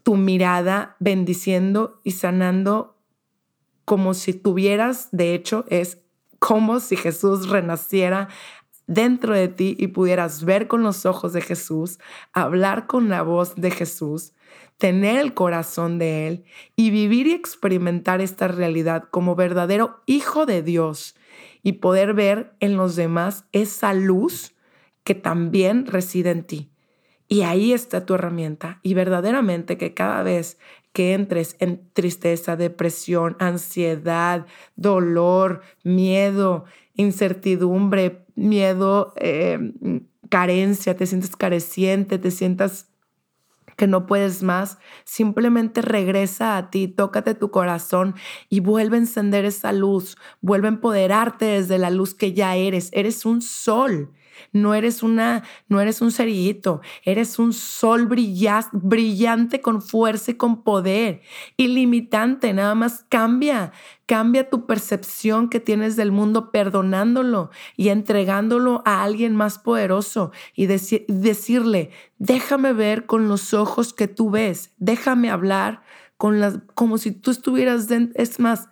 tu 0.04 0.16
mirada 0.16 0.96
bendiciendo 1.00 2.00
y 2.04 2.12
sanando 2.12 2.94
como 3.84 4.14
si 4.14 4.34
tuvieras, 4.34 5.08
de 5.10 5.34
hecho, 5.34 5.64
es 5.68 6.03
como 6.44 6.78
si 6.78 6.96
Jesús 6.96 7.48
renaciera 7.48 8.28
dentro 8.86 9.34
de 9.34 9.48
ti 9.48 9.76
y 9.78 9.86
pudieras 9.86 10.44
ver 10.44 10.68
con 10.68 10.82
los 10.82 11.06
ojos 11.06 11.32
de 11.32 11.40
Jesús, 11.40 11.98
hablar 12.34 12.86
con 12.86 13.08
la 13.08 13.22
voz 13.22 13.54
de 13.54 13.70
Jesús, 13.70 14.34
tener 14.76 15.18
el 15.18 15.32
corazón 15.32 15.98
de 15.98 16.26
Él 16.26 16.44
y 16.76 16.90
vivir 16.90 17.28
y 17.28 17.32
experimentar 17.32 18.20
esta 18.20 18.46
realidad 18.46 19.04
como 19.10 19.34
verdadero 19.36 20.02
hijo 20.04 20.44
de 20.44 20.62
Dios 20.62 21.16
y 21.62 21.72
poder 21.72 22.12
ver 22.12 22.54
en 22.60 22.76
los 22.76 22.94
demás 22.94 23.46
esa 23.52 23.94
luz 23.94 24.54
que 25.02 25.14
también 25.14 25.86
reside 25.86 26.30
en 26.30 26.44
ti. 26.44 26.70
Y 27.26 27.40
ahí 27.40 27.72
está 27.72 28.04
tu 28.04 28.16
herramienta. 28.16 28.80
Y 28.82 28.92
verdaderamente 28.92 29.78
que 29.78 29.94
cada 29.94 30.22
vez 30.22 30.58
que 30.94 31.12
entres 31.12 31.56
en 31.58 31.90
tristeza, 31.92 32.54
depresión, 32.54 33.36
ansiedad, 33.40 34.46
dolor, 34.76 35.60
miedo, 35.82 36.66
incertidumbre, 36.94 38.24
miedo, 38.36 39.12
eh, 39.16 39.58
carencia, 40.30 40.96
te 40.96 41.06
sientes 41.06 41.34
careciente, 41.34 42.18
te 42.18 42.30
sientas 42.30 42.86
que 43.76 43.88
no 43.88 44.06
puedes 44.06 44.44
más, 44.44 44.78
simplemente 45.04 45.82
regresa 45.82 46.56
a 46.56 46.70
ti, 46.70 46.86
tócate 46.86 47.34
tu 47.34 47.50
corazón 47.50 48.14
y 48.48 48.60
vuelve 48.60 48.96
a 48.96 49.00
encender 49.00 49.44
esa 49.44 49.72
luz, 49.72 50.16
vuelve 50.40 50.68
a 50.68 50.70
empoderarte 50.70 51.44
desde 51.44 51.78
la 51.78 51.90
luz 51.90 52.14
que 52.14 52.32
ya 52.32 52.54
eres. 52.54 52.90
Eres 52.92 53.26
un 53.26 53.42
sol. 53.42 54.12
No 54.52 54.74
eres 54.74 55.02
una, 55.02 55.42
no 55.68 55.80
eres 55.80 56.00
un 56.00 56.12
cerillito, 56.12 56.80
eres 57.04 57.38
un 57.38 57.52
sol 57.52 58.06
brillante 58.06 59.60
con 59.60 59.82
fuerza 59.82 60.32
y 60.32 60.34
con 60.34 60.62
poder, 60.62 61.22
ilimitante, 61.56 62.52
nada 62.52 62.74
más 62.74 63.04
cambia, 63.08 63.72
cambia 64.06 64.48
tu 64.50 64.66
percepción 64.66 65.48
que 65.48 65.60
tienes 65.60 65.96
del 65.96 66.12
mundo 66.12 66.50
perdonándolo 66.50 67.50
y 67.76 67.88
entregándolo 67.88 68.82
a 68.84 69.02
alguien 69.02 69.34
más 69.36 69.58
poderoso 69.58 70.32
y 70.54 70.66
decirle, 70.66 71.90
déjame 72.18 72.72
ver 72.72 73.06
con 73.06 73.28
los 73.28 73.54
ojos 73.54 73.92
que 73.92 74.08
tú 74.08 74.30
ves, 74.30 74.72
déjame 74.78 75.30
hablar 75.30 75.82
con 76.16 76.40
las, 76.40 76.58
como 76.74 76.98
si 76.98 77.12
tú 77.12 77.30
estuvieras, 77.30 77.88
es 77.90 78.40
más, 78.40 78.68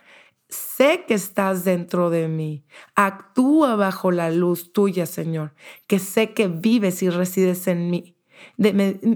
sé 0.52 1.04
que 1.06 1.14
estás 1.14 1.64
dentro 1.64 2.10
de 2.10 2.28
mí. 2.28 2.64
Actúa 2.94 3.76
bajo 3.76 4.10
la 4.10 4.30
luz 4.30 4.72
tuya, 4.72 5.06
Señor, 5.06 5.54
que 5.86 5.98
sé 5.98 6.34
que 6.34 6.48
vives 6.48 7.02
y 7.02 7.10
resides 7.10 7.66
en 7.66 7.90
mí. 7.90 8.16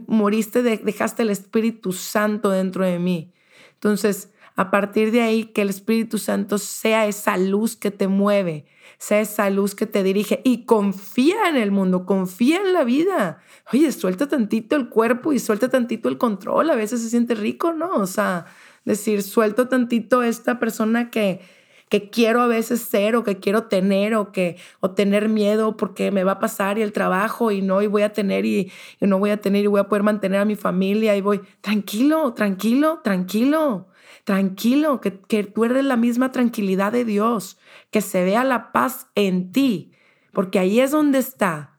moriste, 0.07 0.63
dejaste 0.63 1.23
el 1.23 1.31
Espíritu 1.31 1.93
Santo 1.93 2.51
dentro 2.51 2.85
de 2.85 2.99
mí. 2.99 3.33
Entonces, 3.75 4.31
a 4.57 4.71
partir 4.71 5.13
de 5.13 5.21
ahí, 5.21 5.45
que 5.45 5.61
el 5.61 5.69
Espíritu 5.69 6.17
Santo 6.17 6.57
sea 6.57 7.07
esa 7.07 7.37
luz 7.37 7.77
que 7.77 7.91
te 7.91 8.09
mueve, 8.09 8.65
sea 8.97 9.21
esa 9.21 9.51
luz 9.51 9.75
que 9.75 9.85
te 9.85 10.03
dirige 10.03 10.41
y 10.45 10.65
confía 10.65 11.51
en 11.51 11.57
el 11.57 11.71
mundo, 11.71 12.07
confía 12.07 12.63
en 12.63 12.73
la 12.73 12.85
vida. 12.85 13.39
Oye, 13.71 13.93
suelta 13.93 14.29
tantito 14.29 14.75
el 14.75 14.89
cuerpo 14.89 15.35
y 15.35 15.39
suelta 15.41 15.69
tantito 15.69 16.09
el 16.09 16.17
control. 16.17 16.71
A 16.71 16.75
veces 16.75 17.03
se 17.03 17.11
siente 17.11 17.35
rico, 17.35 17.75
¿no? 17.75 17.93
O 17.97 18.07
sea, 18.07 18.47
decir, 18.87 19.23
suelto 19.23 19.69
tantito 19.69 20.23
esta 20.23 20.59
persona 20.59 21.11
que, 21.11 21.41
que 21.89 22.09
quiero 22.09 22.41
a 22.41 22.47
veces 22.47 22.81
ser 22.81 23.17
o 23.17 23.25
que 23.25 23.39
quiero 23.39 23.65
tener 23.65 24.15
o 24.15 24.33
que 24.33 24.57
o 24.81 24.93
tener 24.93 25.29
miedo 25.29 25.77
porque 25.77 26.11
me 26.11 26.25
va 26.25 26.33
a 26.33 26.39
pasar 26.39 26.79
y 26.79 26.83
el 26.83 26.93
trabajo 26.93 27.51
y 27.51 27.63
no 27.63 27.83
y 27.83 27.87
voy 27.87 28.03
a 28.03 28.13
tener 28.13 28.47
y, 28.47 28.73
no 29.01 29.19
voy 29.19 29.31
a 29.31 29.41
tener 29.41 29.65
y 29.65 29.69
voy 29.69 29.81
a 29.81 29.89
poder 29.89 30.03
mantener 30.03 30.41
a 30.41 30.45
mi 30.45 30.57
familia 30.57 31.17
y 31.17 31.21
voy 31.21 31.43
tranquilo, 31.61 32.33
tranquilo, 32.33 33.01
tranquilo, 33.05 33.89
tranquilo, 34.25 35.01
que, 35.01 35.21
que 35.21 35.45
tú 35.45 35.65
la 35.65 35.97
misma 35.97 36.33
tranquilidad 36.33 36.93
de 36.93 37.05
Dios, 37.05 37.59
que 37.91 38.01
se 38.01 38.25
vea 38.25 38.45
la 38.45 38.73
paz 38.73 39.09
en 39.15 39.53
ti, 39.53 39.93
porque 40.33 40.59
ahí 40.59 40.81
es 40.81 40.93
donde 40.93 41.19
está. 41.19 41.79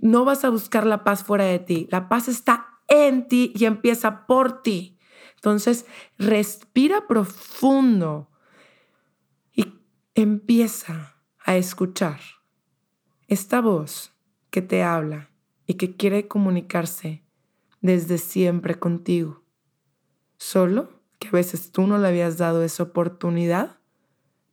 No 0.00 0.24
vas 0.24 0.44
a 0.44 0.50
buscar 0.50 0.86
la 0.86 1.02
paz 1.02 1.24
fuera 1.24 1.44
de 1.44 1.58
ti, 1.58 1.88
la 1.90 2.08
paz 2.08 2.28
está 2.28 2.66
en 2.88 3.26
ti 3.28 3.52
y 3.56 3.64
empieza 3.64 4.26
por 4.26 4.62
ti. 4.62 4.97
Entonces, 5.38 5.86
respira 6.18 7.06
profundo 7.06 8.28
y 9.52 9.72
empieza 10.14 11.16
a 11.44 11.56
escuchar 11.56 12.18
esta 13.28 13.60
voz 13.60 14.12
que 14.50 14.62
te 14.62 14.82
habla 14.82 15.30
y 15.64 15.74
que 15.74 15.94
quiere 15.94 16.26
comunicarse 16.26 17.22
desde 17.80 18.18
siempre 18.18 18.80
contigo. 18.80 19.44
Solo 20.38 21.02
que 21.20 21.28
a 21.28 21.32
veces 21.32 21.70
tú 21.70 21.86
no 21.86 21.98
le 21.98 22.08
habías 22.08 22.36
dado 22.36 22.64
esa 22.64 22.82
oportunidad 22.82 23.78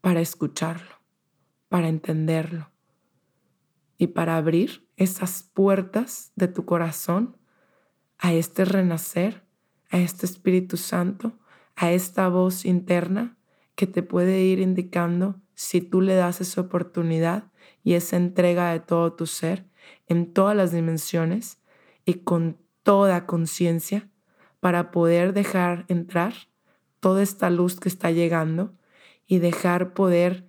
para 0.01 0.21
escucharlo, 0.21 1.01
para 1.67 1.87
entenderlo 1.87 2.69
y 3.97 4.07
para 4.07 4.37
abrir 4.37 4.87
esas 4.97 5.41
puertas 5.41 6.31
de 6.35 6.47
tu 6.47 6.63
corazón 6.65 7.37
a 8.19 8.33
este 8.33 8.65
renacer 8.65 9.44
a 9.89 9.99
este 9.99 10.25
Espíritu 10.25 10.77
Santo, 10.77 11.37
a 11.75 11.91
esta 11.91 12.27
voz 12.29 12.65
interna 12.65 13.37
que 13.75 13.87
te 13.87 14.03
puede 14.03 14.41
ir 14.41 14.59
indicando 14.59 15.41
si 15.53 15.81
tú 15.81 16.01
le 16.01 16.15
das 16.15 16.41
esa 16.41 16.61
oportunidad 16.61 17.51
y 17.83 17.93
esa 17.93 18.17
entrega 18.17 18.71
de 18.71 18.79
todo 18.79 19.13
tu 19.13 19.25
ser 19.25 19.65
en 20.07 20.33
todas 20.33 20.55
las 20.55 20.71
dimensiones 20.71 21.59
y 22.05 22.15
con 22.15 22.57
toda 22.83 23.25
conciencia 23.25 24.09
para 24.59 24.91
poder 24.91 25.33
dejar 25.33 25.85
entrar 25.87 26.33
toda 26.99 27.21
esta 27.21 27.49
luz 27.49 27.79
que 27.79 27.89
está 27.89 28.11
llegando 28.11 28.73
y 29.27 29.39
dejar 29.39 29.93
poder 29.93 30.47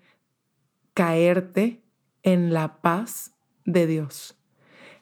caerte 0.94 1.82
en 2.22 2.52
la 2.52 2.80
paz 2.80 3.34
de 3.64 3.86
Dios. 3.86 4.38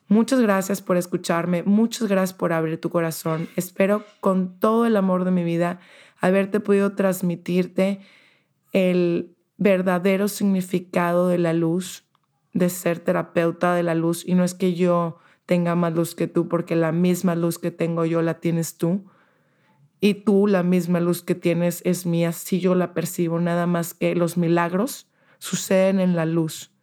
Muchas 0.09 0.41
gracias 0.41 0.83
por 0.83 0.99
escucharme, 0.99 1.63
muchas 1.63 2.09
gracias 2.09 2.37
por 2.37 2.53
abrir 2.53 2.79
tu 2.79 2.91
corazón. 2.91 3.49
Espero 3.57 4.05
con 4.21 4.61
todo 4.61 4.85
el 4.85 4.97
amor 4.97 5.25
de 5.25 5.31
mi 5.31 5.45
vida 5.45 5.81
haberte 6.21 6.61
podido 6.61 6.93
transmitirte 6.93 8.01
el 8.73 9.35
verdadero 9.57 10.29
significado 10.29 11.29
de 11.29 11.39
la 11.39 11.55
luz, 11.55 12.05
de 12.53 12.69
ser 12.69 12.99
terapeuta 12.99 13.75
de 13.75 13.83
la 13.83 13.95
luz. 13.95 14.27
Y 14.27 14.35
no 14.35 14.45
es 14.45 14.53
que 14.53 14.75
yo 14.75 15.19
tenga 15.47 15.75
más 15.75 15.95
luz 15.95 16.15
que 16.15 16.27
tú, 16.27 16.49
porque 16.49 16.77
la 16.77 16.93
misma 16.93 17.35
luz 17.35 17.59
que 17.59 17.71
tengo 17.71 18.05
yo 18.05 18.21
la 18.21 18.41
tienes 18.41 18.77
tú. 18.77 19.07
Y 20.01 20.15
tú 20.15 20.47
la 20.47 20.63
misma 20.63 21.01
luz 21.01 21.23
que 21.23 21.35
tienes 21.35 21.81
es 21.87 22.05
mía 22.05 22.33
si 22.33 22.61
yo 22.61 22.75
la 22.75 22.93
percibo, 22.93 23.41
nada 23.41 23.67
más 23.67 23.95
que 23.95 24.15
los 24.15 24.37
milagros 24.37 25.09
suceden 25.39 25.99
en 25.99 26.15
la 26.15 26.27
luz 26.27 26.74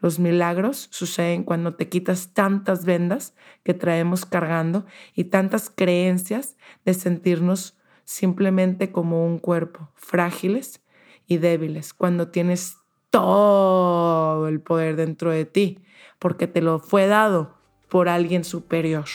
los 0.00 0.18
milagros 0.18 0.88
suceden 0.90 1.44
cuando 1.44 1.74
te 1.74 1.88
quitas 1.88 2.32
tantas 2.32 2.84
vendas 2.84 3.34
que 3.62 3.74
traemos 3.74 4.26
cargando 4.26 4.86
y 5.14 5.24
tantas 5.24 5.70
creencias 5.70 6.56
de 6.84 6.94
sentirnos 6.94 7.78
simplemente 8.04 8.90
como 8.90 9.24
un 9.24 9.38
cuerpo, 9.38 9.90
frágiles 9.94 10.80
y 11.26 11.38
débiles, 11.38 11.94
cuando 11.94 12.28
tienes 12.28 12.76
todo 13.10 14.48
el 14.48 14.60
poder 14.60 14.96
dentro 14.96 15.30
de 15.30 15.44
ti, 15.44 15.78
porque 16.18 16.46
te 16.46 16.60
lo 16.60 16.78
fue 16.78 17.06
dado 17.06 17.54
por 17.88 18.08
alguien 18.08 18.44
superior. 18.44 19.06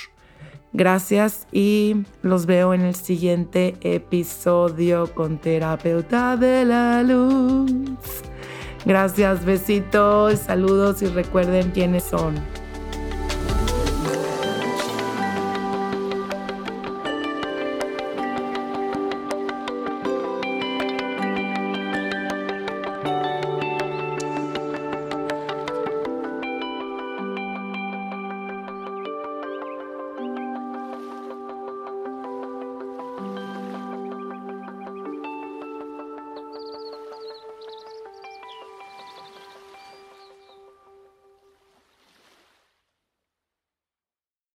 Gracias 0.72 1.48
y 1.54 2.04
los 2.22 2.46
veo 2.46 2.74
en 2.74 2.82
el 2.82 2.96
siguiente 2.96 3.76
episodio 3.82 5.14
con 5.14 5.40
Terapeuta 5.40 6.36
de 6.36 6.66
la 6.66 7.02
Luz. 7.02 8.24
Gracias, 8.86 9.44
besitos, 9.44 10.40
saludos 10.40 11.02
y 11.02 11.08
recuerden 11.08 11.72
quiénes 11.72 12.04
son. 12.04 12.36